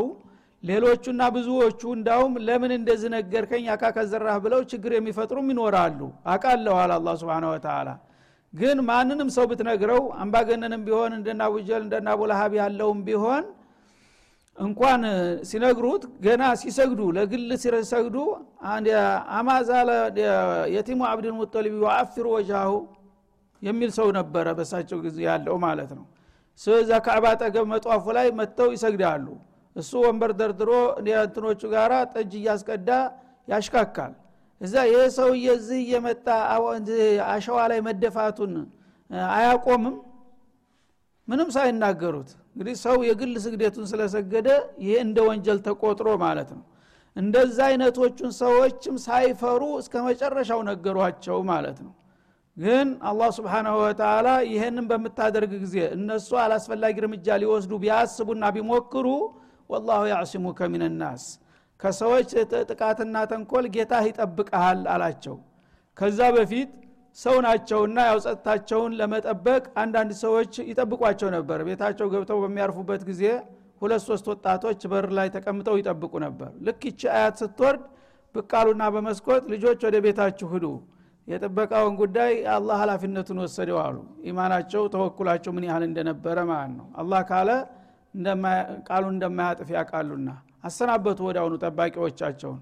ሌሎቹና 0.64 1.22
ብዙዎቹ 1.34 1.80
እንዳውም 1.96 2.34
ለምን 2.46 2.72
እንደዚህ 2.76 3.10
ነገርከኝ 3.14 3.64
አካ 3.74 3.84
ከዘራህ 3.96 4.36
ብለው 4.44 4.60
ችግር 4.72 4.92
የሚፈጥሩም 4.96 5.48
ይኖራሉ። 5.52 6.00
አቃለዋል 6.34 6.92
አላ 6.96 7.08
ስብን 7.20 7.46
ወተላ 7.50 7.88
ግን 8.52 8.78
ማንንም 8.88 9.28
ሰው 9.36 9.44
ብትነግረው 9.50 10.02
አምባገነንም 10.22 10.82
ቢሆን 10.86 11.12
እንደና 11.18 11.42
አቡጀል 11.48 11.82
እንደና 11.86 12.08
አቡላሀብ 12.14 12.52
ያለውም 12.60 13.00
ቢሆን 13.06 13.44
እንኳን 14.58 15.02
ሲነግሩት 15.48 16.02
ገና 16.24 16.42
ሲሰግዱ 16.60 17.00
ለግል 17.16 17.48
ሲሰግዱ 17.62 18.16
አማዛለ 19.38 19.90
የቲሙ 20.74 21.00
አብድል 21.10 21.34
ሙጠሊብ 21.38 21.76
ወአፊሩ 21.84 22.26
ወጃሁ 22.34 22.72
የሚል 23.62 23.90
ሰው 23.98 24.08
ነበረ 24.18 24.46
በሳቸው 24.58 24.98
ጊዜ 25.04 25.18
ያለው 25.28 25.56
ማለት 25.64 25.90
ነው። 25.98 26.04
ስለዛ 26.60 26.90
ካዕባ 27.06 27.26
ጠገብ 27.40 27.66
መጧፉ 27.72 28.04
ላይ 28.16 28.26
መጥተው 28.40 28.68
ይሰግዳሉ። 28.76 29.26
እሱ 29.76 29.92
ወንበር 30.04 30.32
ደርድሮ 30.40 30.70
እንትኖቹ 31.22 31.62
ጋራ 31.72 31.92
ጠጅ 32.12 32.32
እያስቀዳ 32.40 32.90
ያሽካካል። 33.48 34.12
እዛ 34.60 34.74
ይህ 34.90 35.04
ሰውዬ 35.16 35.46
እዚህ 35.56 35.78
እየመጣ 35.84 36.26
አሸዋ 37.32 37.58
ላይ 37.72 37.80
መደፋቱን 37.86 38.52
አያቆምም። 39.32 39.96
ምንም 41.28 41.48
ሳይናገሩት 41.56 42.30
እንግዲህ 42.56 42.74
ሰው 42.82 42.96
የግል 43.06 43.34
ስግደቱን 43.44 43.86
ስለሰገደ 43.90 44.48
ይሄ 44.82 44.92
እንደ 45.04 45.18
ወንጀል 45.28 45.58
ተቆጥሮ 45.66 46.08
ማለት 46.22 46.50
ነው። 46.56 46.64
እንደዛ 47.16 47.58
አይነቶቹን 47.68 48.32
ሰዎችም 48.40 48.96
ሳይፈሩ 49.04 49.62
እስከ 49.80 49.94
መጨረሻው 50.06 50.60
ነገሯቸው 50.68 51.38
ማለት 51.50 51.78
ነው። 51.86 51.92
ግን 52.56 52.88
አላህ 53.08 53.28
ስብሓናሁ 53.36 53.74
ወተላ 53.82 54.26
ይህንን 54.50 54.84
በምታደርግ 54.90 55.52
ጊዜ 55.62 55.76
እነሱ 55.96 56.30
አላስፈላጊ 56.42 56.94
እርምጃ 57.02 57.36
ሊወስዱ 57.42 57.72
ቢያስቡና 57.84 58.44
ቢሞክሩ 58.56 59.06
ወላሁ 59.70 60.02
ያዕሲሙከ 60.12 60.68
ሚንናስ 60.72 61.24
ከሰዎች 61.80 62.30
ጥቃትና 62.70 63.16
ተንኮል 63.30 63.66
ጌታ 63.74 63.94
ይጠብቀሃል 64.06 64.80
አላቸው። 64.94 65.36
ከዛ 65.98 66.20
በፊት 66.36 66.70
ሰው 67.18 67.36
ናቸውና 67.44 67.98
ያው 68.08 68.18
ጸጥታቸውን 68.24 68.92
ለመጠበቅ 69.00 69.64
አንዳንድ 69.82 70.12
ሰዎች 70.22 70.54
ይጠብቋቸው 70.70 71.28
ነበር። 71.36 71.58
ቤታቸው 71.68 72.06
ገብተው 72.14 72.38
በሚያርፉበት 72.44 73.02
ጊዜ 73.10 73.22
ሁለት 73.82 74.02
ሶስት 74.08 74.26
ወጣቶች 74.32 74.80
በር 74.92 75.06
ላይ 75.18 75.28
ተቀምጠው 75.34 75.76
ይጠብቁ 75.80 76.12
ነበር። 76.24 76.50
ልክ 76.66 76.82
ይቺ 76.88 77.00
አያት 77.14 77.36
ስትወርድ 77.42 77.82
ብቃሉና 78.34 78.82
በመስኮት 78.94 79.42
ልጆች 79.52 79.80
ወደ 79.86 79.96
ቤታችሁ 80.06 80.46
ሂዱ 80.54 80.66
የጥበቃውን 81.28 81.94
ጉዳይ 82.00 82.32
አላህ 82.54 82.76
ሀላፊነቱን 82.82 83.38
ወሰደው 83.44 83.78
አሉ። 83.84 83.96
ኢማናቸው 84.30 84.82
ተወኩላቸው 84.94 85.52
ምን 85.56 85.66
ያህል 85.68 85.84
እንደነበረ 85.88 86.38
ማለት 86.50 86.72
ነው። 86.78 86.86
አላህ 87.02 87.20
ካለ 87.30 87.50
ቃሉን 88.88 89.12
እንደማያጥፍ 89.14 89.68
ያውቃሉና 89.76 90.28
አሰናበቱ 90.64 91.20
ወዳውኑ 91.28 91.54
ጠባቂዎቻቸውን 91.64 92.60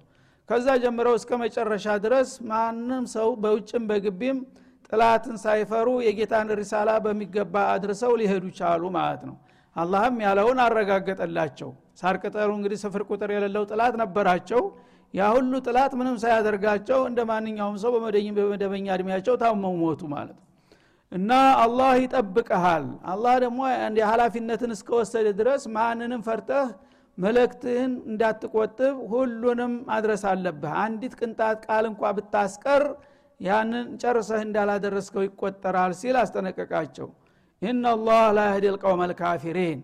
ከዛ 0.49 0.69
ጀምረው 0.83 1.15
እስከ 1.19 1.33
መጨረሻ 1.43 1.87
ድረስ 2.05 2.31
ማንም 2.51 3.05
ሰው 3.15 3.29
በውጭም 3.43 3.85
በግቢም 3.91 4.39
ጥላትን 4.89 5.37
ሳይፈሩ 5.43 5.89
የጌታን 6.07 6.49
ሪሳላ 6.61 6.91
በሚገባ 7.05 7.55
አድርሰው 7.75 8.13
ሊሄዱ 8.21 8.45
ቻሉ 8.59 8.83
ማለት 8.97 9.23
ነው። 9.29 9.37
አላህም 9.77 10.17
ያለውን 10.25 10.59
አረጋገጠላቸው። 10.65 11.71
ሳር 12.01 12.17
ቅጠሉ 12.23 12.51
እንግዲህ 12.57 12.79
ስፍር 12.83 13.03
ቁጥር 13.09 13.31
የሌለው 13.35 13.65
ጥላት 13.71 13.95
ነበራቸው። 14.03 14.63
ያ 15.15 15.23
ሁሉ 15.35 15.53
ጥላት 15.67 15.93
ምንም 16.01 16.17
ሳያደርጋቸው 16.23 17.01
እንደ 17.09 17.21
ማንኛውም 17.31 17.77
ሰው 17.83 17.91
በመደበኛ 18.37 18.87
እድሜያቸው 18.97 19.35
ታመው 19.43 19.75
ሞቱ 19.81 20.03
ማለት 20.15 20.37
ነው። 20.37 20.47
እና 21.13 21.31
አላህ 21.63 21.91
ይጠብቀሃል 22.03 22.85
አላህ 23.13 23.35
ደግሞ 23.45 23.61
ሀላፊነትን 24.11 24.71
እስከወሰደ 24.77 25.29
ድረስ 25.41 25.63
ማንንም 25.75 26.23
ፈርተህ 26.29 26.69
መለክትህን 27.19 27.93
እንዳትቆጥብ 28.09 28.95
ሁሉንም 29.11 29.73
ማድረስ 29.89 30.23
አለብህ። 30.31 30.73
አንዲት 30.83 31.15
ቅንጣት 31.21 31.57
ቃል 31.67 31.85
እንኳ 31.91 32.13
ብታስቀር 32.17 32.83
ያንን 33.41 33.87
ጨርሰህ 34.03 34.41
እንዳላደረስከው 34.47 35.23
ይቆጠራል 35.27 35.93
ሲል 36.01 36.17
አስጠነቀቃቸው። 36.23 37.09
ኢናላህ 37.63 38.23
ላ 38.37 38.45
ያህዲ 38.49 38.67
ልቀውመ 38.75 39.03
ልካፊሪን 39.11 39.81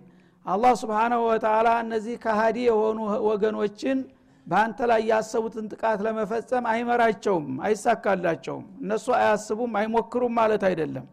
አላህ 0.47 0.73
ስብሓናሁ 0.83 1.21
ወተላ 1.29 1.69
እነዚህ 1.85 2.15
ከሃዲ 2.23 2.59
የሆኑ 2.67 2.99
ወገኖችን 3.29 3.99
በአንተ 4.47 4.79
ላይ 4.91 5.01
ያሰቡትን 5.11 5.67
ጥቃት 5.73 5.99
ለመፈጸም 6.07 6.67
አይመራቸውም 6.73 7.47
አይሳካላቸውም። 7.67 8.65
እነሱ 8.83 9.07
አያስቡም 9.19 9.73
አይሞክሩም 9.81 10.33
ማለት 10.41 10.63
አይደለም። 10.69 11.07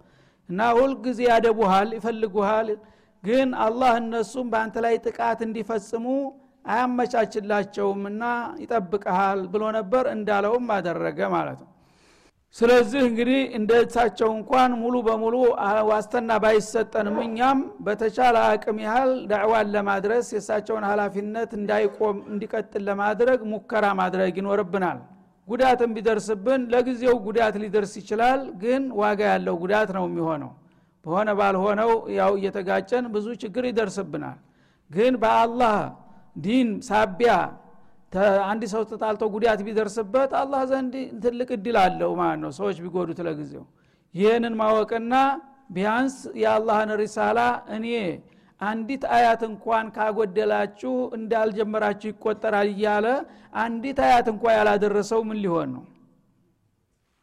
እና 0.50 0.70
ሁልጊዜ 0.78 1.20
ያደቡሃል 1.30 1.90
ይፈልጉሃል 1.98 2.68
ግን 3.26 3.50
አላህ 3.66 3.94
እነሱም 4.02 4.48
በአንተ 4.52 4.76
ላይ 4.86 4.96
ጥቃት 5.06 5.40
እንዲፈጽሙ 5.46 6.06
አያመቻችላቸውም 6.66 8.02
እና 8.10 8.24
ይጠብቀሃል 8.62 9.40
ብሎ 9.54 9.64
ነበር 9.76 10.06
እንዳለውም 10.14 10.68
አደረገ 10.76 11.20
ማለት 11.34 11.60
ነው። 11.64 11.72
ስለዚህ 12.56 13.02
እንግዲህ 13.08 13.40
እንደ 13.58 13.72
እሳቸው 13.84 14.30
እንኳን 14.36 14.72
ሙሉ 14.82 14.96
በሙሉ 15.08 15.36
ዋስተና 15.90 16.38
ባይሰጠንም 16.44 17.18
እኛም 17.26 17.58
በተቻለ 17.86 18.36
አቅም 18.50 18.78
ያህል 18.86 19.12
ዳዕዋን 19.32 19.68
ለማድረስ 19.76 20.28
የእሳቸውን 20.34 20.86
ሀላፊነት 20.90 21.52
እንዳይቆም 21.60 22.18
እንዲቀጥል 22.32 22.84
ለማድረግ 22.90 23.42
ሙከራ 23.52 23.86
ማድረግ 24.02 24.34
ይኖርብናል። 24.42 25.00
ጉዳትም 25.48 25.92
ቢደርስብን 25.96 26.62
ለጊዜው 26.72 27.18
ጉዳት 27.28 27.58
ሊደርስ 27.64 27.96
ይችላል 28.02 28.40
ግን 28.62 28.84
ዋጋ 29.02 29.22
ያለው 29.34 29.58
ጉዳት 29.64 29.90
ነው 29.98 30.06
የሚሆነው 30.10 30.52
በሆነ 31.06 31.30
ባልሆነው 31.40 31.90
ያው 32.18 32.32
እየተጋጨን 32.40 33.06
ብዙ 33.16 33.28
ችግር 33.44 33.64
ይደርስብናል። 33.70 34.38
ግን 34.92 35.14
በአላህ 35.22 35.78
ዲን 36.38 36.70
ሳቢያ 36.88 37.34
አንድ 38.50 38.64
ሰው 38.74 38.84
ተጣልቶ 38.90 39.24
ጉዳት 39.34 39.60
ቢደርስበት 39.68 40.32
አላህ 40.42 40.62
ዘንድ 40.72 40.94
ትልቅ 41.24 41.50
እድል 41.56 41.78
አለው 41.82 42.12
ማለት 42.20 42.40
ነው 42.44 42.52
ሰዎች 42.60 42.78
ቢጎዱት 42.84 43.20
ለጊዜው። 43.28 43.64
ይህንን 44.16 44.54
ማወቅና 44.60 45.14
ቢያንስ 45.76 46.16
የአላህን 46.42 46.92
ሪሳላ 47.02 47.40
እኔ 47.78 47.88
አንዲት 48.62 49.04
አያት 49.16 49.42
እንኳን 49.50 49.86
ካጎደላችሁ 49.96 50.94
እንዳልጀመራችሁ 51.18 52.10
ይቆጠራል 52.14 52.70
እያለ 52.74 53.08
አንዲት 53.64 54.00
አያት 54.06 54.28
እንኳ 54.34 54.44
ያላደረሰው 54.58 55.22
ምን 55.30 55.40
ሊሆን 55.44 55.70
ነው 55.76 55.84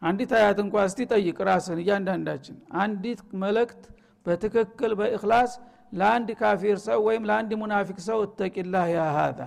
አንዲት 0.02 0.32
አያት 0.38 0.58
እንኳ 0.62 0.74
እስቲ 0.88 1.00
ጠይቅ 1.12 1.38
ራስን 1.48 1.78
እያንዳንዳችን። 1.82 2.56
አንዲት 2.82 3.20
መልእክት 3.42 3.82
በትክክል 4.26 4.92
በ 5.00 5.17
إخلاص 5.17 5.52
ለአንድ 5.92 6.28
كافر 6.40 6.78
ሰው 6.86 6.98
ወይም 7.08 7.22
ለአንድ 7.28 7.50
منافق 7.60 7.98
ሰው 8.08 8.18
اتق 8.26 8.50
الله 8.50 8.86
يا 8.96 9.07
هذا 9.07 9.40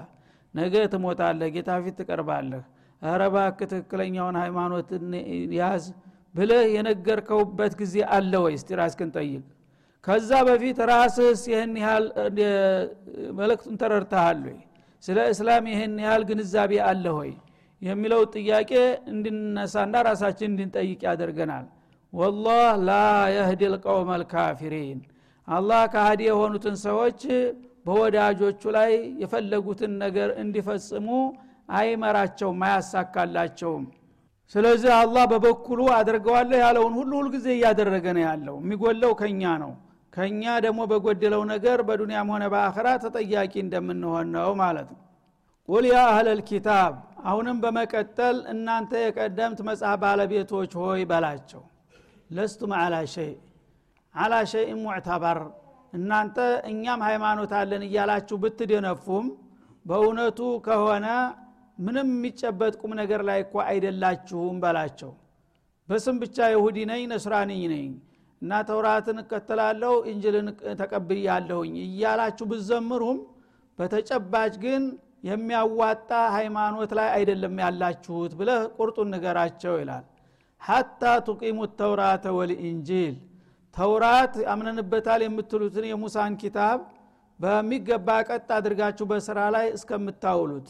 ነገ 0.53 0.73
ትሞታለህ 0.93 1.49
ጌታ 1.55 1.71
ፊት 1.83 1.95
ትቀርባለህ። 1.99 2.63
ረባክ 3.01 3.59
ትክክለኛውን 3.71 4.35
ሃይማኖት 4.43 4.89
ያዝ 5.57 5.85
ብለህ 6.35 6.63
የነገርከውበት 6.75 7.73
ጊዜ 7.81 7.95
አለ 8.15 8.33
ወይ? 8.45 8.53
እስቲ 8.59 8.69
ራስክን 8.79 9.09
ጠይቅ። 9.15 9.43
ከዛ 10.03 10.31
በፊት 10.47 10.77
ራስህስ 10.91 11.41
ይህን 11.51 11.73
ያህል 11.83 12.05
መልእክቱን 13.39 13.75
ተረድተሃል 13.81 14.39
ወይ? 14.47 14.57
ስለ 15.03 15.17
እስላም 15.33 15.65
ይህን 15.71 15.93
ያህል 16.05 16.23
ግንዛቤ 16.29 16.71
አለህ 16.89 17.05
ወይ 17.17 17.31
የሚለው 17.85 18.21
ጥያቄ 18.35 18.71
እንድነሳና 19.11 19.95
ራሳችን 20.07 20.49
እንድንጠይቅ 20.51 21.01
ያደርገናል። 21.07 21.65
ወላህ 22.13 22.67
ላ 22.83 22.91
የህዲ 23.35 23.61
ልቀውመ 23.73 24.09
ልካፊሪን 24.21 24.99
አላህ 25.47 25.81
ከሃዲ 25.93 26.21
የሆኑትን 26.27 26.75
ሰዎች 26.85 27.21
በወዳጆቹ 27.85 28.61
ላይ 28.77 28.91
የፈለጉትን 29.21 29.91
ነገር 30.03 30.29
እንዲፈጽሙ 30.43 31.07
አይመራቸውም 31.75 32.61
አያሳካላቸውም። 32.67 33.83
ስለዚህ 34.55 34.91
አላህ 34.99 35.23
በበኩሉ 35.31 35.81
አድርገዋለሁ 35.95 36.57
ያለውን 36.63 36.93
ሁሉ 36.99 37.11
ሁልጊዜ 37.19 37.47
እያደረገ 37.55 38.05
ነው 38.17 38.23
ያለው። 38.27 38.55
የሚጎለው 38.63 39.11
ከኛ 39.21 39.43
ነው። 39.63 39.71
ከኛ 40.13 40.43
ደግሞ 40.65 40.81
በጎደለው 40.91 41.41
ነገር 41.53 41.79
በዱንያም 41.87 42.29
ሆነ 42.33 42.43
በአኸራ 42.53 42.87
ተጠያቂ 43.03 43.53
እንደምንሆን 43.63 44.27
ነው 44.35 44.51
ማለት 44.61 44.87
ነው። 44.93 45.01
ቁል 45.69 45.85
ያ 45.91 45.97
አህለል 46.09 46.41
ኪታብ 46.49 46.93
አሁንም 47.25 47.57
በመቀጠል 47.63 48.37
እናንተ 48.51 48.91
የቀደምት 49.03 49.59
መጽሐፍ 49.67 49.97
ባለቤቶች 50.03 50.71
ሆይ 50.81 51.01
በላቸው። 51.11 51.63
ለስቱም 52.29 52.71
አላ 52.77 52.95
ሸይ 53.13 53.31
አላ 54.15 54.33
ሸይን 54.51 54.79
ሙዕተበር። 54.83 55.39
እናንተ 55.93 56.37
እኛም 56.69 57.01
ሃይማኖት 57.07 57.51
አለን 57.59 57.83
እያላችሁ 57.87 58.37
ብትደነፉም 58.43 59.25
በእውነቱ 59.85 60.39
ከሆነ 60.67 61.07
ምንም 61.77 62.09
የሚጨበጥ 62.13 62.73
ቁም 62.81 62.91
ነገር 63.01 63.21
ላይ 63.29 63.39
እኮ 63.45 63.55
አይደላችሁም 63.65 64.57
በላቸው። 64.63 65.11
በስም 65.89 66.15
ብቻ 66.21 66.37
ይሁዲ 66.53 66.77
ነኝ 66.91 67.01
ነስራንኝ 67.11 67.63
ነኝ። 67.73 67.89
እና 68.41 68.51
ተውራትን 68.67 69.17
እከተላለሁ 69.21 69.93
እንጅልን 70.09 70.47
ተቀብያለሁኝ 70.81 71.75
እያላችሁ 71.85 72.45
ብዘምሩም 72.51 73.19
በተጨባጭ 73.79 74.53
ግን 74.63 74.83
የሚያዋጣ 75.25 76.09
ሃይማኖት 76.35 76.91
ላይ 76.97 77.07
አይደለም 77.15 77.55
ያላችሁት 77.63 78.33
ብለህ 78.39 78.59
ቁርጡን 78.77 79.09
ንገራቸው 79.13 79.75
ይላል። 79.81 80.05
ሐታ 80.61 81.01
ቱቂሙ 81.27 81.57
ተውራተ 81.79 82.25
ወልኢንጂል። 82.37 83.15
ተውራት 83.75 84.35
አምነንበታል 84.51 85.21
የምትሉትን 85.25 85.85
የሙሳን 85.89 86.33
ኪታብ 86.41 86.79
በሚገባ 87.39 88.09
ቀጥ 88.29 88.47
አድርጋችሁ 88.57 89.05
በስራ 89.09 89.39
ላይ 89.55 89.65
እስከምታውሉት 89.77 90.67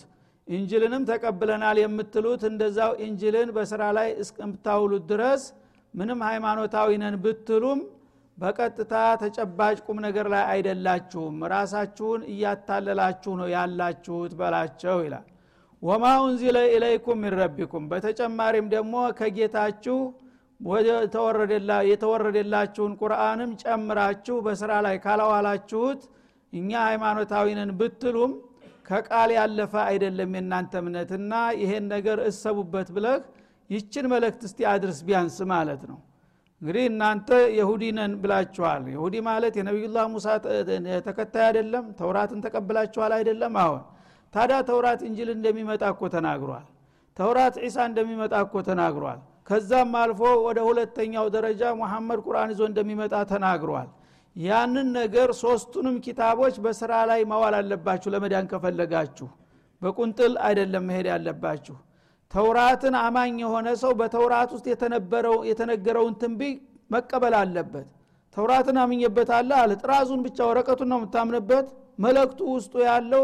ኢንጅልንም 0.48 1.04
ተቀብለናል 1.10 1.78
የምትሉት 1.82 2.41
እንደዛው 2.50 2.91
ኢንጅልን 3.06 3.50
በስራ 3.56 3.84
ላይ 3.98 4.10
እስከምታውሉት 4.24 5.04
ድረስ 5.12 5.44
ምንም 5.94 6.20
ሃይማኖታዊ 6.28 6.89
ነን 7.04 7.15
ብትሉም 7.24 7.80
በቀጥታ 8.38 8.93
ተጨባጭ 9.21 9.78
ቁም 9.86 9.98
ነገር 10.06 10.28
ላይ 10.34 10.43
አይደላችሁም። 10.54 11.36
ራሳችሁን 11.54 12.21
እያታለላችሁ 12.32 13.34
ነው 13.41 13.48
ያላችሁት 13.54 14.34
በላቸው 14.39 14.98
ይላል። 15.06 15.26
ወማ 15.84 16.06
ኡንዚለ 16.21 16.58
ኢለይኩም 16.74 17.19
ሚን 17.24 17.34
ረቢኩም። 17.39 17.86
በተጨማሪም 17.91 18.67
ደግሞ 18.74 18.95
ከጌታችሁ 19.17 19.98
የተወረደላችሁን 21.89 22.93
ቁርአንም 23.02 23.52
ጨምራችሁ 23.63 24.36
በስራ 24.45 24.71
ላይ 24.86 24.95
ካላዋላችሁት 25.04 26.02
እኛ 26.54 26.71
ሃይማኖታዊ 26.88 27.48
ነን 27.58 27.71
ብትሉም 27.80 28.34
ከቃል 28.86 29.30
ያለፈ 29.38 29.74
አይደለም 29.89 30.34
የእናንተ 30.38 30.74
እምነትና 30.82 31.32
ይሄን 31.62 31.86
ነገር 31.93 32.17
እሰቡበት 32.30 32.89
ብለህ 32.95 33.17
ይችን 33.69 34.06
መልእክት 34.12 34.41
እስቲ 34.48 34.60
አድርስ 34.71 35.00
ቢያንስ 35.08 35.38
ማለት 35.52 35.82
ነው 35.89 35.98
እንግዲህ 36.65 36.86
እናንተ 36.89 37.28
የሁዲ 37.56 37.84
ነን 37.95 38.13
ብላችኋል። 38.21 38.84
የሁዲ 38.93 39.15
ማለት 39.28 39.54
የነቢዩላህ 39.60 40.06
ሙሳ 40.13 40.28
ተከታይ 41.08 41.43
አይደለም 41.47 41.84
ተውራትን 41.99 42.39
ተቀብላችኋል 42.45 43.12
አይደለም? 43.17 43.54
አሁን 43.63 43.82
ታዲያ 44.34 44.58
ተውራት 44.69 45.01
እንጅል 45.08 45.30
እንደሚመጣ 45.36 45.84
እኮ 45.93 46.01
ተናግሯል። 46.15 46.65
ተውራት 47.17 47.56
ዒሳ 47.65 47.78
እንደሚመጣ 47.89 48.34
እኮ 48.45 48.56
ተናግሯል። 48.69 49.19
ከዛም 49.49 49.93
አልፎ 50.01 50.21
ወደ 50.47 50.60
ሁለተኛው 50.69 51.28
ደረጃ 51.36 51.62
ሙሐመድ 51.82 52.19
ቁርአን 52.25 52.49
ይዞ 52.54 52.62
እንደሚመጣ 52.71 53.15
ተናግሯል። 53.32 53.89
ያንን 54.36 54.89
ነገር 54.99 55.30
ሶስቱንም 55.43 55.97
ኪታቦች 56.06 56.58
በስራ 56.65 56.93
ላይ 57.12 57.21
ማዋል 57.32 57.58
አለባችሁ 57.60 58.12
ለመዳን 58.15 58.49
ከፈለጋችሁ። 58.54 59.30
በቁንጥል 59.82 60.36
አይደለም 60.47 60.86
መሄድ 60.89 61.10
ያለባችሁ 61.13 61.78
ተውራትን 62.36 62.95
አማኝ 63.02 63.36
የሆነ 63.41 63.67
ሰው 63.82 63.91
በተውራት 64.00 64.50
ውስጥ 64.56 64.65
የተነገረውን 65.50 66.15
ትንቢይ 66.21 66.54
መቀበል 66.91 67.36
አለበት። 67.39 67.88
ተውራትን 68.38 68.78
አምኝበታለ 68.82 69.52
አለ 69.60 69.71
ጥራዙን 69.82 70.21
ብቻ 70.26 70.38
ወረቀቱን 70.50 70.89
ነው 70.91 70.98
የምታምንበት። 71.00 71.67
መለክቱ 72.06 72.39
ውስጡ 72.56 72.74
ያለው 72.88 73.24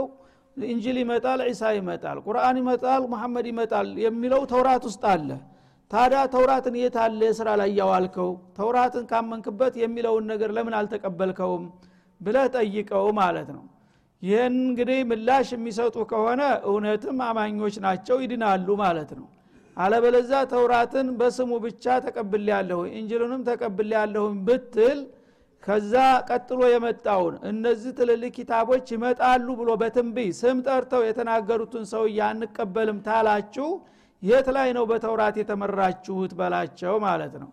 እንጅል 0.57 0.97
ይመጣል 1.01 1.39
ዒሳ 1.49 1.63
ይመጣል 1.77 2.17
ቁርአን 2.25 2.55
ይመጣል 2.61 3.03
መሐመድ 3.13 3.45
ይመጣል 3.51 3.89
የሚለው 4.05 4.41
ተውራት 4.51 4.83
ውስጥ 4.89 5.03
አለ። 5.13 5.29
ታዲያ 5.91 6.19
ተውራትን 6.33 6.75
የት 6.81 6.95
አለ? 7.03 7.21
ስራ 7.39 7.49
ላይ 7.61 7.69
ያዋልከው። 7.79 8.29
ተውራትን 8.57 9.05
ካመንክበት 9.11 9.73
የሚለውን 9.83 10.25
ነገር 10.31 10.49
ለምን 10.57 10.75
አልተቀበልከውም 10.79 11.63
ብለህ 12.21 12.47
ጠይቀው 12.55 13.05
ማለት 13.19 13.49
ነው 13.55 13.63
ይህን 14.23 14.55
እንግዲህ 14.63 14.99
ምላሽ 15.09 15.47
የሚሰጡ 15.55 15.95
ከሆነ 16.11 16.41
እውነትም 16.69 17.19
አማኞች 17.27 17.75
ናቸው 17.85 18.17
ይድናሉ 18.23 18.67
ማለት 18.83 19.11
ነው። 19.19 19.27
አለበለዛ 19.77 20.31
ተውራትን 20.51 21.07
በስሙ 21.19 21.51
ብቻ 21.65 21.85
ተቀብል 22.05 22.45
ያለሁ 22.53 22.79
እንጅሉንም 22.93 23.41
ተቀብል 23.49 23.89
ያለሁም 23.97 24.35
ብትል 24.47 24.99
ከዛ 25.63 25.93
ቀጥሎ 26.29 26.61
የመጣውን 26.71 27.35
እነዚህ 27.49 27.91
ትልልቅ 27.97 28.31
ኪታቦች 28.37 28.87
ይመጣሉ 28.95 29.47
ብሎ 29.59 29.71
በትንብይ 29.81 30.29
ስም 30.39 30.59
ጠርተው 30.67 31.03
የተናገሩትን 31.07 31.85
ሰው 31.91 32.03
አንቀበልም 32.27 32.99
ታላችሁ 33.07 33.67
የት 34.23 34.47
ላይ 34.55 34.69
ነው 34.77 34.85
በተውራት 34.91 35.35
የተመራችሁት 35.41 36.33
በላቸው 36.39 36.95
ማለት 37.05 37.35
ነው 37.43 37.49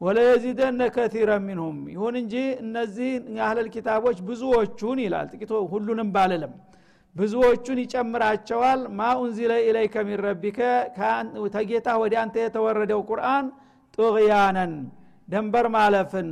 ወለየዚደነ 0.00 0.80
ከቲረ 0.94 1.30
ሚንሁም። 1.44 1.76
ይሁን 1.92 2.14
እንጂ 2.20 2.34
እነዚህ 2.62 3.08
የአህለል 3.36 3.68
ኪታቦች 3.74 4.18
ብዙዎቹን 4.28 4.98
ይላል። 5.04 5.26
ጥቂቶ 5.32 5.52
ሁሉንም 5.72 6.08
ባልልም 6.16 6.52
ብዙዎቹን 7.16 7.78
ይጨምራቸዋል። 7.82 8.80
ማ 8.92 9.10
ኡንዚለ 9.20 9.52
ኢለይከ 9.64 9.94
ሚን 10.06 10.18
ረቢከ? 10.24 10.58
ተጌታ 11.54 11.88
ወደ 12.02 12.14
አንተ 12.22 12.34
የተወረደው 12.44 13.00
ቁርአን 13.10 13.46
ጡغያነን 13.98 14.72
ደንበር 15.28 15.66
ማለፍን 15.76 16.28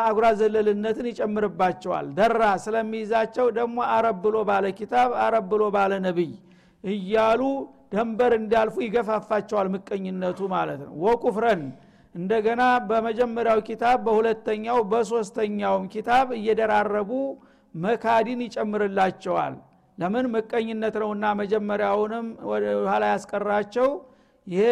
አጉራ 0.00 0.26
ዘለልነትን 0.38 1.06
ይጨምርባቸዋል። 1.10 2.06
ደራ 2.16 2.42
ስለሚይዛቸው 2.64 3.46
ደግሞ 3.58 3.76
አረብ 3.94 4.16
ብሎ 4.24 4.36
ባለ 4.48 4.64
ኪታብ 4.78 5.10
አረብ 5.24 5.44
ብሎ 5.52 5.62
ባለ 5.76 5.92
ነቢይ 6.06 6.32
እያሉ 6.84 7.42
ደንበር 7.92 8.32
እንዲያልፉ 8.38 8.76
ይገፋፋቸዋል 8.86 9.68
ምቀኝነቱ 9.74 10.40
ማለት 10.54 10.80
ነው። 10.82 10.94
ወኩፍረን 11.04 11.62
እንደገና 12.18 12.62
በመጀመሪያው 12.88 13.58
ኪታብ 13.68 13.98
በሁለተኛው 14.06 14.78
በሶስተኛውም 14.92 15.84
ኪታብ 15.92 16.28
እየደራረቡ 16.38 17.10
መካዲን 17.74 18.40
ይጨምርላቸዋል። 18.46 19.54
ለምን? 19.98 20.26
ምቀኝነት 20.34 20.94
ነውና 21.02 21.24
መጀመሪያውንም 21.40 22.26
ኋላ 22.88 23.02
ያስቀራቸው። 23.12 23.88
ይሄ 24.46 24.66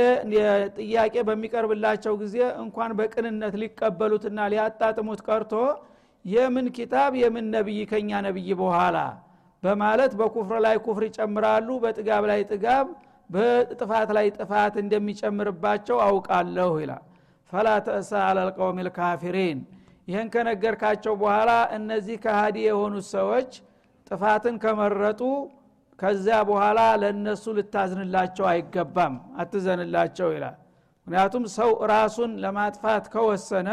ጥያቄ 0.78 1.14
በሚቀርብላቸው 1.28 2.14
ጊዜ 2.20 2.37
እንኳን 2.62 2.90
በቅንነት 2.98 3.54
ሊቀበሉትና 3.62 4.38
ሊያጣጥሙት 4.52 5.20
ቀርቶ 5.28 5.52
የምን 6.24 6.68
ኪታብ 6.76 7.12
የምን 7.22 7.46
ነቢይ 7.54 7.80
ከኛ 7.90 8.20
ነቢይ 8.26 8.50
በኋላ 8.61 8.98
በማለት 9.62 10.12
በኩፍር 10.20 10.59
ላይ 10.66 10.76
ኩፍር 10.87 11.04
ይጨምራሉ። 11.09 11.68
በጥጋብ 11.85 12.24
ላይ 12.30 12.40
ጥጋብ 12.50 12.87
በጥፋት 13.30 14.11
ላይ 14.16 14.26
ጥፋት 14.37 14.74
እንደሚጨምርባቸው 14.82 15.98
አውቃለሁ 16.06 16.72
ይላል 16.82 17.04
ፈላ 17.52 17.68
ተእሳ 17.87 18.11
አለልቀውም 18.28 18.78
ልካፊሪን። 18.87 19.59
ይህን 20.09 20.28
ከነገርካቸው 20.35 21.14
በኋላ 21.22 21.50
እነዚህ 21.76 22.16
ከሃዲ 22.24 22.56
የሆኑት 22.66 23.06
ሰዎች 23.14 23.50
ጥፋትን 24.06 24.56
ከመረጡ 24.62 25.20
ከዚያ 25.98 26.38
በኋላ 26.48 26.80
ለእነሱ 27.02 27.44
ልታዝንላቸው 27.59 28.46
አይገባም 28.50 29.14
አትዘንላቸው 29.40 30.28
ይላል። 30.37 30.56
ምክንያቱም 31.06 31.44
ሰው 31.56 31.70
ራሱን 31.92 32.30
ለማጥፋት 32.44 33.04
ከወሰነ 33.12 33.68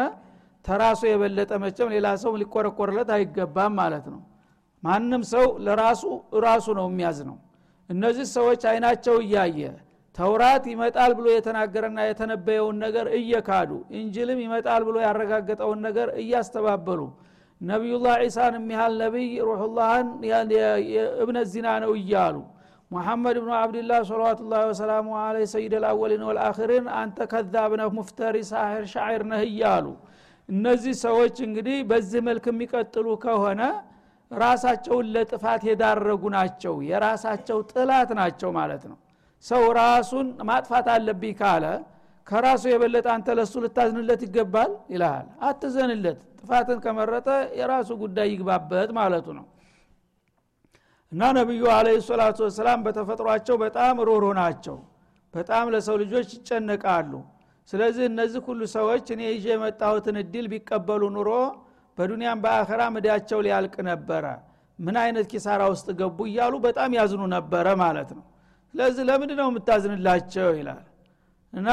ተራሱ 0.65 1.01
የበለጠ 1.09 1.51
መቸም 1.63 1.89
ሌላ 1.95 2.07
ሰው 2.23 2.33
ሊቆረቆርለት 2.41 3.09
አይገባም 3.15 3.73
ማለት 3.81 4.05
ነው። 4.13 4.21
ማንም 4.83 5.23
ሰው 5.33 5.45
ለራሱ 5.65 6.03
ራሱ 6.45 6.65
ነው 6.79 6.86
የሚያዝ 6.89 7.19
ነው 7.29 7.38
እነዚህ 7.89 8.27
ሰዎች 8.36 8.62
አይናቸው 8.71 9.15
እያየ 9.23 9.59
ተውራት 10.17 10.63
ይመጣል 10.71 11.12
ብሎ 11.17 11.28
የተናገረና 11.34 11.99
የተነበየውን 12.08 12.78
ነገር 12.86 13.06
እየካዱ 13.19 13.69
እንጅልም 13.99 14.39
ይመጣል 14.45 14.82
ብሎ 14.88 14.97
ያረጋገጠውን 15.06 15.80
ነገር 15.88 16.10
እያስተባበሉ 16.23 17.02
ነቢዩላህ 17.62 18.15
ዒሳን 18.23 18.56
የሚያህል 18.60 18.93
ነቢይ 19.04 19.30
ሩሑላህን 19.49 20.08
እብነት 21.23 21.47
ዚና 21.54 21.67
ነው 21.84 21.91
እያሉ 21.99 22.36
ሙሐመድ 22.91 23.38
ብኑ 23.43 23.52
አብድላህ 23.60 24.02
ሰለዋቱላ 24.10 24.60
ወሰላሙ 24.69 25.08
አለ 25.21 25.38
ሰይድ 25.54 25.73
ልአወሊን 25.84 26.23
ወልአክሪን 26.28 26.88
አንተ 26.99 27.28
ከዛብ 27.32 27.71
ነህ 27.80 27.89
ሙፍተሪ 27.97 28.36
ሳሒር 28.49 28.86
ሻዒር 28.93 29.23
ነህ 29.32 29.41
እያሉ 29.47 29.86
እነዚህ 30.49 30.95
ሰዎች 31.06 31.36
እንግዲህ 31.47 31.78
በዚህ 31.91 32.21
መልክ 32.28 32.45
የሚቀጥሉ 32.52 33.08
ከሆነ 33.23 33.62
ራሳቸውን 34.32 35.08
ለጥፋት 35.15 35.63
የዳረጉ 35.69 36.23
ናቸው 36.36 36.76
የራሳቸው 36.89 37.58
ጥላት 37.71 38.12
ናቸው 38.19 38.52
ማለት 38.60 38.84
ነው 38.91 38.97
ሰው 39.45 39.63
ራሱን 39.77 40.27
ማጥፋት 40.49 40.88
አለብኝ 40.93 41.34
ካለ 41.39 41.65
ከራሱ 42.27 42.63
የበለጠ 42.71 43.08
አንተ 43.13 43.29
ለሱ 43.38 43.53
ልታዝንለት 43.63 44.21
ይገባል 44.25 44.71
ይልሃል። 44.93 45.25
አትዘንለት። 45.47 46.19
ጥፋትን 46.39 46.77
ከመረጠ 46.86 47.27
የራሱ 47.60 47.89
ጉዳይ 48.03 48.27
ይግባበት 48.34 48.89
ማለቱ 48.97 49.27
ነው። 49.39 49.45
እና 51.12 51.23
ነቢዩ 51.38 51.63
አለ 51.73 51.88
ሰላቱ 52.08 52.38
ወሰላም 52.47 52.79
በተፈጥሯቸው 52.86 53.56
በጣም 53.63 53.95
ሮሮ 54.10 54.25
ናቸው። 54.39 54.77
በጣም 55.34 55.65
ለሰው 55.73 55.95
ልጆች 56.01 56.29
ይጨነቃሉ። 56.38 57.12
ስለዚህ 57.69 58.06
እነዚህ 58.12 58.41
ሁሉ 58.47 58.62
ሰዎች 58.73 59.06
እኔ 59.15 59.21
ይዤ 59.29 59.45
የመጣሁትን 59.53 60.15
እድል 60.21 60.47
ቢቀበሉ 60.53 61.03
ኑሮ 61.15 61.29
በዱንያም 61.97 62.39
በአኸራ 62.43 62.82
ምዳቸው 62.95 63.39
ሊያልቅ 63.45 63.75
ነበረ። 63.89 64.25
ምን 64.79 64.95
አይነት 65.03 65.25
ኪሳራ 65.32 65.63
ውስጥ 65.73 65.88
ገቡ 65.99 66.19
እያሉ 66.29 66.53
በጣም 66.65 66.91
ያዝኑ 66.97 67.23
ነበረ 67.36 67.67
ማለት 67.84 68.10
ነው 68.17 68.23
ስለዚህ 68.73 69.03
ለምንድ 69.09 69.31
ነው 69.39 69.47
የምታዝንላቸው 69.49 70.47
ይላል? 70.59 70.83
እና 71.53 71.69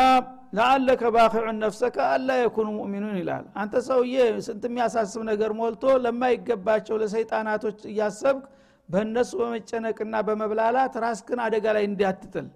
ለአለከ 0.57 1.03
ባኪዑን 1.15 1.59
ነፍሰከ 1.63 1.97
አላ 2.09 2.31
የኩኑ 2.39 2.69
ሙእሚኑን 2.77 3.15
ይላል። 3.21 3.45
አንተ 3.61 3.75
ሰውዬ 3.87 4.17
ስንት 4.47 4.65
የሚያሳስብ 4.69 5.23
ነገር 5.31 5.51
ሞልቶ 5.61 5.85
ለማይገባቸው 6.05 6.97
ለሰይጣናቶች 7.03 7.79
እያሰብክ 7.93 8.45
በእነሱ 8.89 9.31
በመጨነቅና 9.41 10.15
በመብላላት 10.27 10.95
ራስክን 11.05 11.41
አደጋ 11.45 11.67
ላይ 11.77 11.85
እንዲያትጥል 11.91 12.47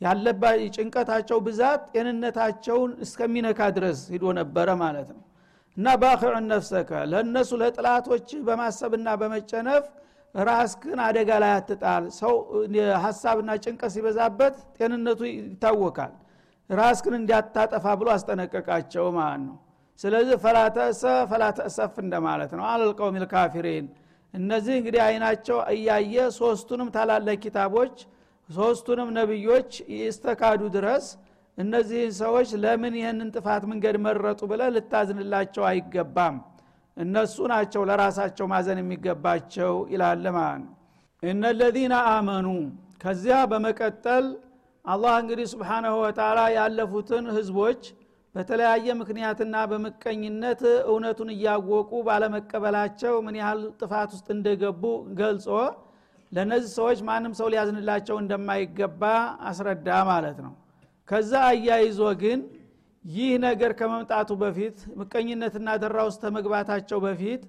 ያለባ 0.00 0.44
ጭንቀታቸው 0.76 1.38
ብዛት 1.46 1.82
ጤንነታቸውን 1.94 2.90
እስከሚነካ 3.04 3.60
ድረስ 3.76 4.00
ሂዶ 4.12 4.24
ነበረ 4.40 4.68
ማለት 4.82 5.08
ነው። 5.14 5.22
እና 5.76 5.94
ባኪዑን 6.02 6.46
ነፍሰከ 6.52 6.90
ለእነሱ 7.12 7.50
ለጥላቶች 7.62 8.28
በማሰብና 8.46 9.08
በመጨነፍ 9.20 9.84
ራስክን 10.34 10.98
አደጋ 11.06 11.30
ላይ 11.42 11.52
አትጣል። 11.56 12.04
ሰው 12.18 12.34
ሀሳብና 13.04 13.50
ጭንቀት 13.64 13.90
ሲበዛበት 13.94 14.56
ጤንነቱ 14.78 15.20
ይታወቃል። 15.30 16.12
ራስክን 16.70 17.14
እንዲያታጠፋ 17.18 17.84
ብሎ 18.00 18.08
አስጠነቀቃቸው 18.14 19.06
ማለት 19.18 19.42
ነው። 19.48 19.56
ስለዚህ 20.00 20.36
ፈላተእሰ 20.44 21.02
ፈላተእሰፍ 21.30 21.94
እንደማለት 22.04 22.52
ነው። 22.58 22.64
አለልቀውም 22.70 23.18
ልካፊሪን 23.24 23.86
እነዚህ 24.34 24.74
እንግዲህ 24.78 25.00
አይናቸው 25.06 25.58
እያየ 25.74 26.16
ሶስቱንም 26.38 26.88
ታላላቅ 26.94 27.36
ኪታቦች 27.44 27.96
ሶስቱንም 28.48 29.10
ነቢዮች 29.18 29.70
ይስተካዱ 29.98 30.62
ድረስ 30.74 31.04
እነዚህን 31.58 32.12
ሰዎች 32.20 32.48
ለምን 32.62 32.94
ይህንን 33.00 33.28
ጥፋት 33.36 33.62
መንገድ 33.70 33.96
መረጡ 34.06 34.40
ብለ 34.50 34.62
ልታዝንላቸው 34.74 35.64
አይገባም 35.70 36.36
እነሱ 36.96 37.36
ናቸው 37.52 37.82
ለራሳቸው 37.88 38.46
ማዘን 38.52 38.78
የሚገባቸው 38.82 39.74
ይላለ 39.92 40.24
ማለት 40.36 40.62
ነው 40.64 40.72
እነለዚነ 41.22 41.94
አመኑ። 42.10 42.48
ከዚያ 43.02 43.36
በመቀጠል 43.50 44.26
አላህ 44.84 45.14
እንግዲህ 45.22 45.46
ስብሓናሁ 45.52 45.94
ወተላ 46.02 46.40
ያለፉትን 46.56 47.24
ህዝቦች 47.36 47.82
በተለያየ 48.34 48.86
ምክንያትና 49.00 49.56
በምቀኝነት 49.70 50.62
እውነቱን 50.90 51.28
እያወቁ 51.34 51.90
ባለመቀበላቸው 52.08 53.14
ምን 53.26 53.36
ያህል 53.40 53.60
ጥፋት 53.80 54.10
ውስጥ 54.16 54.28
እንደገቡ 54.36 54.82
ገልጾ 55.20 55.46
ለእነዚህ 56.32 56.70
ሰዎች 56.78 56.98
ማንም 57.08 57.32
ሰው 57.38 57.48
ሊያዝንላቸው 57.52 58.16
እንደማይገባ 58.22 59.02
አስረዳ 59.50 59.88
ማለት 60.10 60.38
ነው። 60.46 60.52
ከዛ 61.08 61.32
አያይዞ 61.50 62.00
ግን 62.22 62.40
ይህ 63.04 63.30
ነገር 63.44 63.70
ከመምጣቱ 63.78 64.30
በፊት 64.42 64.76
ምቀኝነትና 65.00 65.68
ደራ 65.82 65.98
ውስጥ 66.08 66.20
ከመግባታቸው 66.24 66.98
በፊት 67.04 67.42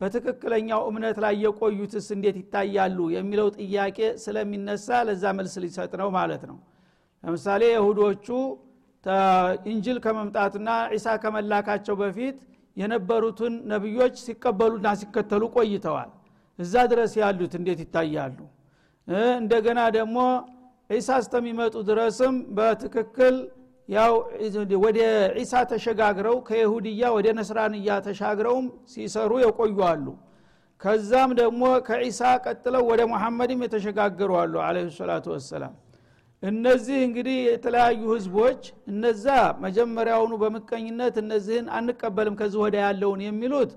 በትክክለኛው 0.00 0.80
እምነት 0.90 1.16
ላይ 1.24 1.34
የቆዩትስ 1.44 2.08
እንዴት 2.16 2.36
ይታያሉ 2.40 2.98
የሚለው 3.14 3.48
ጥያቄ 3.56 3.98
ስለሚነሳ 4.24 4.98
ለዛ 5.08 5.24
መልስ 5.38 5.54
ሊሰጥ 5.64 5.92
ነው 6.02 6.10
ማለት 6.18 6.42
ነው። 6.50 6.58
ለምሳሌ 7.24 7.62
የሁዶቹ 7.72 8.26
ኢንጅል 9.70 9.98
ከመምጣቱና 10.04 10.70
ዒሳ 10.94 11.08
ከመላካቸው 11.22 11.96
በፊት 12.02 12.36
የነበሩትን 12.76 13.54
ነቢዮች 13.72 14.14
ሲቀበሉና 14.26 14.88
ሲከተሉ 15.00 15.42
ቆይተዋል። 15.56 16.10
እዛ 16.58 16.74
ድረስ 16.92 17.12
ያሉት 17.22 17.52
እንዴት 17.58 17.80
ይታያሉ? 17.84 18.38
እንደገና 19.38 19.80
ደግሞ 19.96 20.16
ዒሳ 20.90 21.08
እስተሚመጡ 21.22 21.74
ድረስም 21.90 22.34
በትክክል 22.56 23.36
ያው 23.88 24.12
ወደ 24.84 24.98
ዒሳ 25.38 25.52
ተሸጋግረው 25.70 26.36
ከይሁድያ 26.48 27.02
ወደ 27.14 27.28
ነስራንያ 27.38 27.90
ተሻግረውም 28.06 28.66
ሲሰሩ 28.92 29.32
የቆዩ 29.42 29.78
አሉ። 29.90 30.06
ከዛም 30.80 31.30
ደግሞ 31.38 31.62
ከዒሳ 31.86 32.20
ቀጥለው 32.44 32.82
ወደ 32.90 33.02
ሙሐመድም 33.12 33.62
የተሸጋገሩ 33.64 34.30
አሉ 34.42 34.54
አለ 34.66 34.76
ሰላቱ 34.98 35.26
ወሰላም። 35.34 35.72
እነዚህ 36.42 36.98
እንግዲህ 37.06 37.36
የተለያዩ 37.46 38.02
ህዝቦች 38.12 38.60
እነዛ 38.92 39.26
መጀመሪያውኑ 39.64 40.32
በምቀኝነት 40.42 41.16
እነዚህን 41.22 41.66
አንቀበልም 41.78 42.36
ከዚህ 42.40 42.60
ወደ 42.64 42.76
ያለውን 42.84 43.22
የሚሉት 43.26 43.72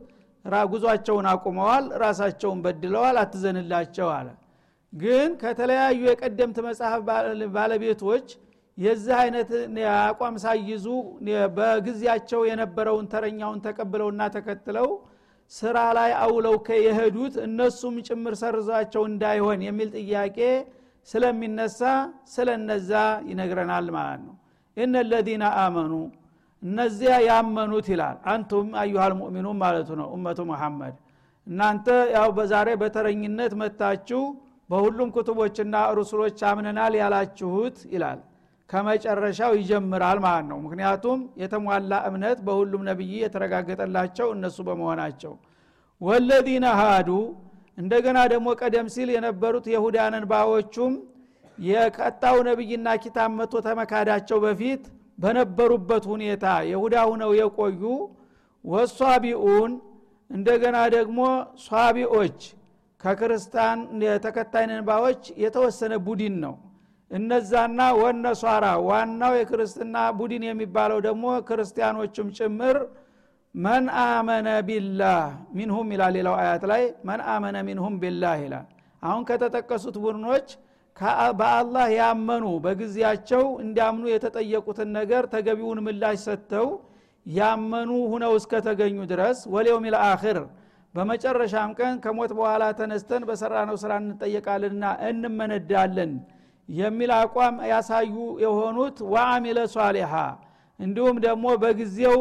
ጉዟቸውን 0.71 1.25
አቁመዋል 1.31 1.85
ራሳቸውን 2.03 2.59
በድለዋል 2.65 3.17
አትዘንላቸው 3.23 4.07
አለ። 4.17 4.27
ግን 4.93 5.29
ከተለያዩ 5.41 5.99
የቀደምት 6.07 6.57
መጽሐፍ 6.67 7.01
ባለቤቶች 7.55 8.27
የዚህ 8.77 9.15
አይነት 9.21 9.49
አቋም 10.01 10.35
ሳይዙ 10.43 10.85
በጊዜያቸው 11.57 12.41
የነበረውን 12.49 13.07
ተረኛውን 13.13 13.59
ተቀብለውና 13.65 14.21
ተከትለው 14.35 14.89
ስራ 15.51 15.77
ላይ 15.97 16.11
አውለው 16.23 16.55
የሄዱት 16.85 17.35
እነሱም 17.45 17.95
ጭምር 18.07 18.35
ሰርዟቸው 18.41 19.03
እንዳይሆን 19.09 19.59
የሚል 19.67 19.89
ጥያቄ 19.99 20.37
ስለሚነሳ 21.09 21.79
ስለ 22.33 22.49
እነዛ 22.59 22.91
ይነግረናል 23.29 23.87
ማለት 23.95 24.21
ነው። 24.27 24.35
እነ 24.77 24.95
ለዚነ 25.09 25.43
አመኑ 25.61 25.93
እነዚያ 26.63 27.13
ያመኑት 27.27 27.87
ይላል። 27.93 28.17
አንቱም 28.33 28.67
አዩሃል 28.81 29.13
ሙእሚኑን 29.19 29.57
ማለቱ 29.63 29.89
ነው 30.01 30.09
እመቱ 30.17 30.39
መሐመድ 30.51 30.95
እናንተ 31.47 31.87
ያው 32.15 32.29
በዛሬ 32.37 32.69
በተረኝነት 32.81 33.53
መታችሁ 33.61 34.21
በሁሉም 34.69 35.09
ክቱቦችና 35.15 35.75
ሩሱሎች 35.97 36.39
አምነናል 36.49 36.93
ያላችሁት 37.01 37.77
ይላል 37.93 38.19
ከመጨረሻው 38.71 39.53
ይጀምራል 39.59 40.19
ማለት 40.25 40.45
ነው። 40.51 40.57
ምክንያቱም 40.65 41.19
የተሟላ 41.41 41.93
እምነት 42.09 42.39
በሁሉም 42.45 42.83
ነቢይ 42.89 43.13
የተረጋገጠላቸው 43.23 44.27
እነሱ 44.35 44.57
በመሆናቸው። 44.67 45.33
ወለዚነ 46.01 46.65
ሃዱ 46.81 47.09
እንደገና 47.77 48.19
ደግሞ 48.33 48.47
ቀደም 48.61 48.87
ሲል 48.95 49.09
የነበሩት 49.15 49.65
የሁዳንን 49.73 50.23
ባዎቹም 50.31 50.93
የቀጣው 51.57 52.37
ነቢይና 52.47 52.87
ኪታብ 53.03 53.31
መቶ 53.39 53.53
ተመካዳቸው 53.65 54.37
በፊት 54.45 54.83
በነበሩበት 55.17 56.03
ሁኔታ 56.11 56.45
የሁዳ 56.71 56.95
ሁነው 57.09 57.31
የቆዩ 57.39 57.81
ወሷቢኡን 58.65 59.71
እንደገና 60.29 60.77
ደግሞ 60.95 61.19
ሷቢዎች 61.65 62.39
ከክርስታን 63.01 63.79
ተከታይ 64.25 64.65
ነንባዎች 64.71 65.21
የተወሰነ 65.43 65.93
ቡድን 66.05 66.35
ነው 66.43 66.53
እነዛና 67.11 67.79
ወነሷራ 67.99 68.65
ዋናው 68.87 69.33
የክርስትና 69.37 69.95
ቡድን 70.19 70.43
የሚባለው 70.47 70.99
ደግሞ 71.07 71.25
ክርስቲያኖችም 71.47 72.27
ጭምር 72.37 72.77
መን 73.55 73.85
አመነ 74.03 74.49
ቢላህ 74.67 75.23
ሚንሁም 75.57 75.87
ይላል 75.93 76.13
ሌላው 76.17 76.35
አያት 76.41 76.63
ላይ 76.71 76.83
መን 77.07 77.21
አመነ 77.33 77.57
ሚንሁም 77.69 77.95
ቢላህ 78.03 78.35
ይላል። 78.43 78.67
አሁን 79.03 79.23
ከተጠቀሱት 79.29 79.95
ቡድኖች 80.03 80.47
በአላህ 81.39 81.85
ያመኑ 81.97 82.45
በጊዜያቸው 82.63 83.43
እንዲያምኑ 83.63 84.05
የተጠየቁትን 84.11 84.89
ነገር 84.97 85.23
ተገቢውን 85.33 85.79
ምላሽ 85.85 86.17
ሰጥተው 86.25 86.67
ያመኑ 87.25 87.91
ሁነው 88.11 88.33
እስከተገኙ 88.39 88.97
ድረስ 89.11 89.39
ወሌውም 89.53 89.85
ልአክር 89.93 90.37
በመጨረሻም 90.95 91.71
ቀን 91.79 91.93
ከሞት 92.03 92.31
በኋላ 92.37 92.63
ተነስተን 92.79 93.23
በሰራነው 93.29 93.75
ስራ 93.83 93.91
እንጠየቃለንና 94.01 94.85
እንመነዳለን 95.09 96.13
የሚል 96.68 97.10
አቋም 97.18 97.56
ያሳዩ 97.72 98.14
የሆኑት 98.44 98.96
ወአሚለ 99.12 99.58
ሷሊሃ 99.74 100.12
እንዲሁም 100.80 101.16
ደግሞ 101.26 101.46
በጊዜው 101.62 102.16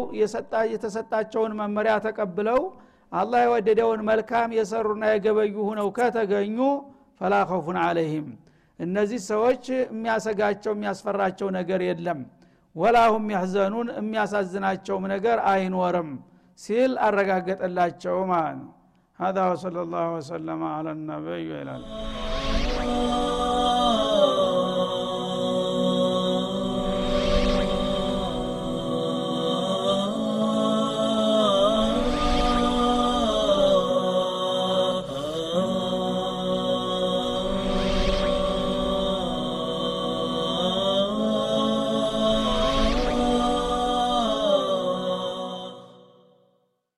የተሰጣቸውን 0.74 1.54
መመሪያ 1.62 1.94
ተቀብለው 2.06 2.60
አላህ 3.12 3.42
የወደደውን 3.46 4.02
መልካም 4.10 4.54
የሰሩና 4.58 5.04
የገበዩ 5.14 5.56
ሁነው 5.70 5.90
ከተገኙ 5.98 6.60
ፈላ 7.20 7.36
ኸውፉን 7.50 7.78
አለይህም 7.86 8.28
እነዚህ 8.80 9.20
ሰዎች 9.32 9.66
የሚያሰጋቸው 9.76 10.72
የሚያስፈራቸው 10.76 11.50
ነገር 11.58 11.82
የለም 11.90 12.22
ወላሁም 12.76 13.26
ያህዘኑን 13.36 13.90
የሚያሳዝናቸውም 14.00 15.06
ነገር 15.14 15.38
አይኖርም 15.52 16.10
ሲል 16.60 16.94
አረጋገጠላቸው 17.08 18.18
ማለት 18.34 18.58
ነው 18.64 18.72
هذا 19.20 19.44
وصلى 19.52 19.82
الله 19.86 20.08
وسلم 20.18 20.62
على 20.76 20.92
النبي 20.92 21.48
إلى 21.62 21.74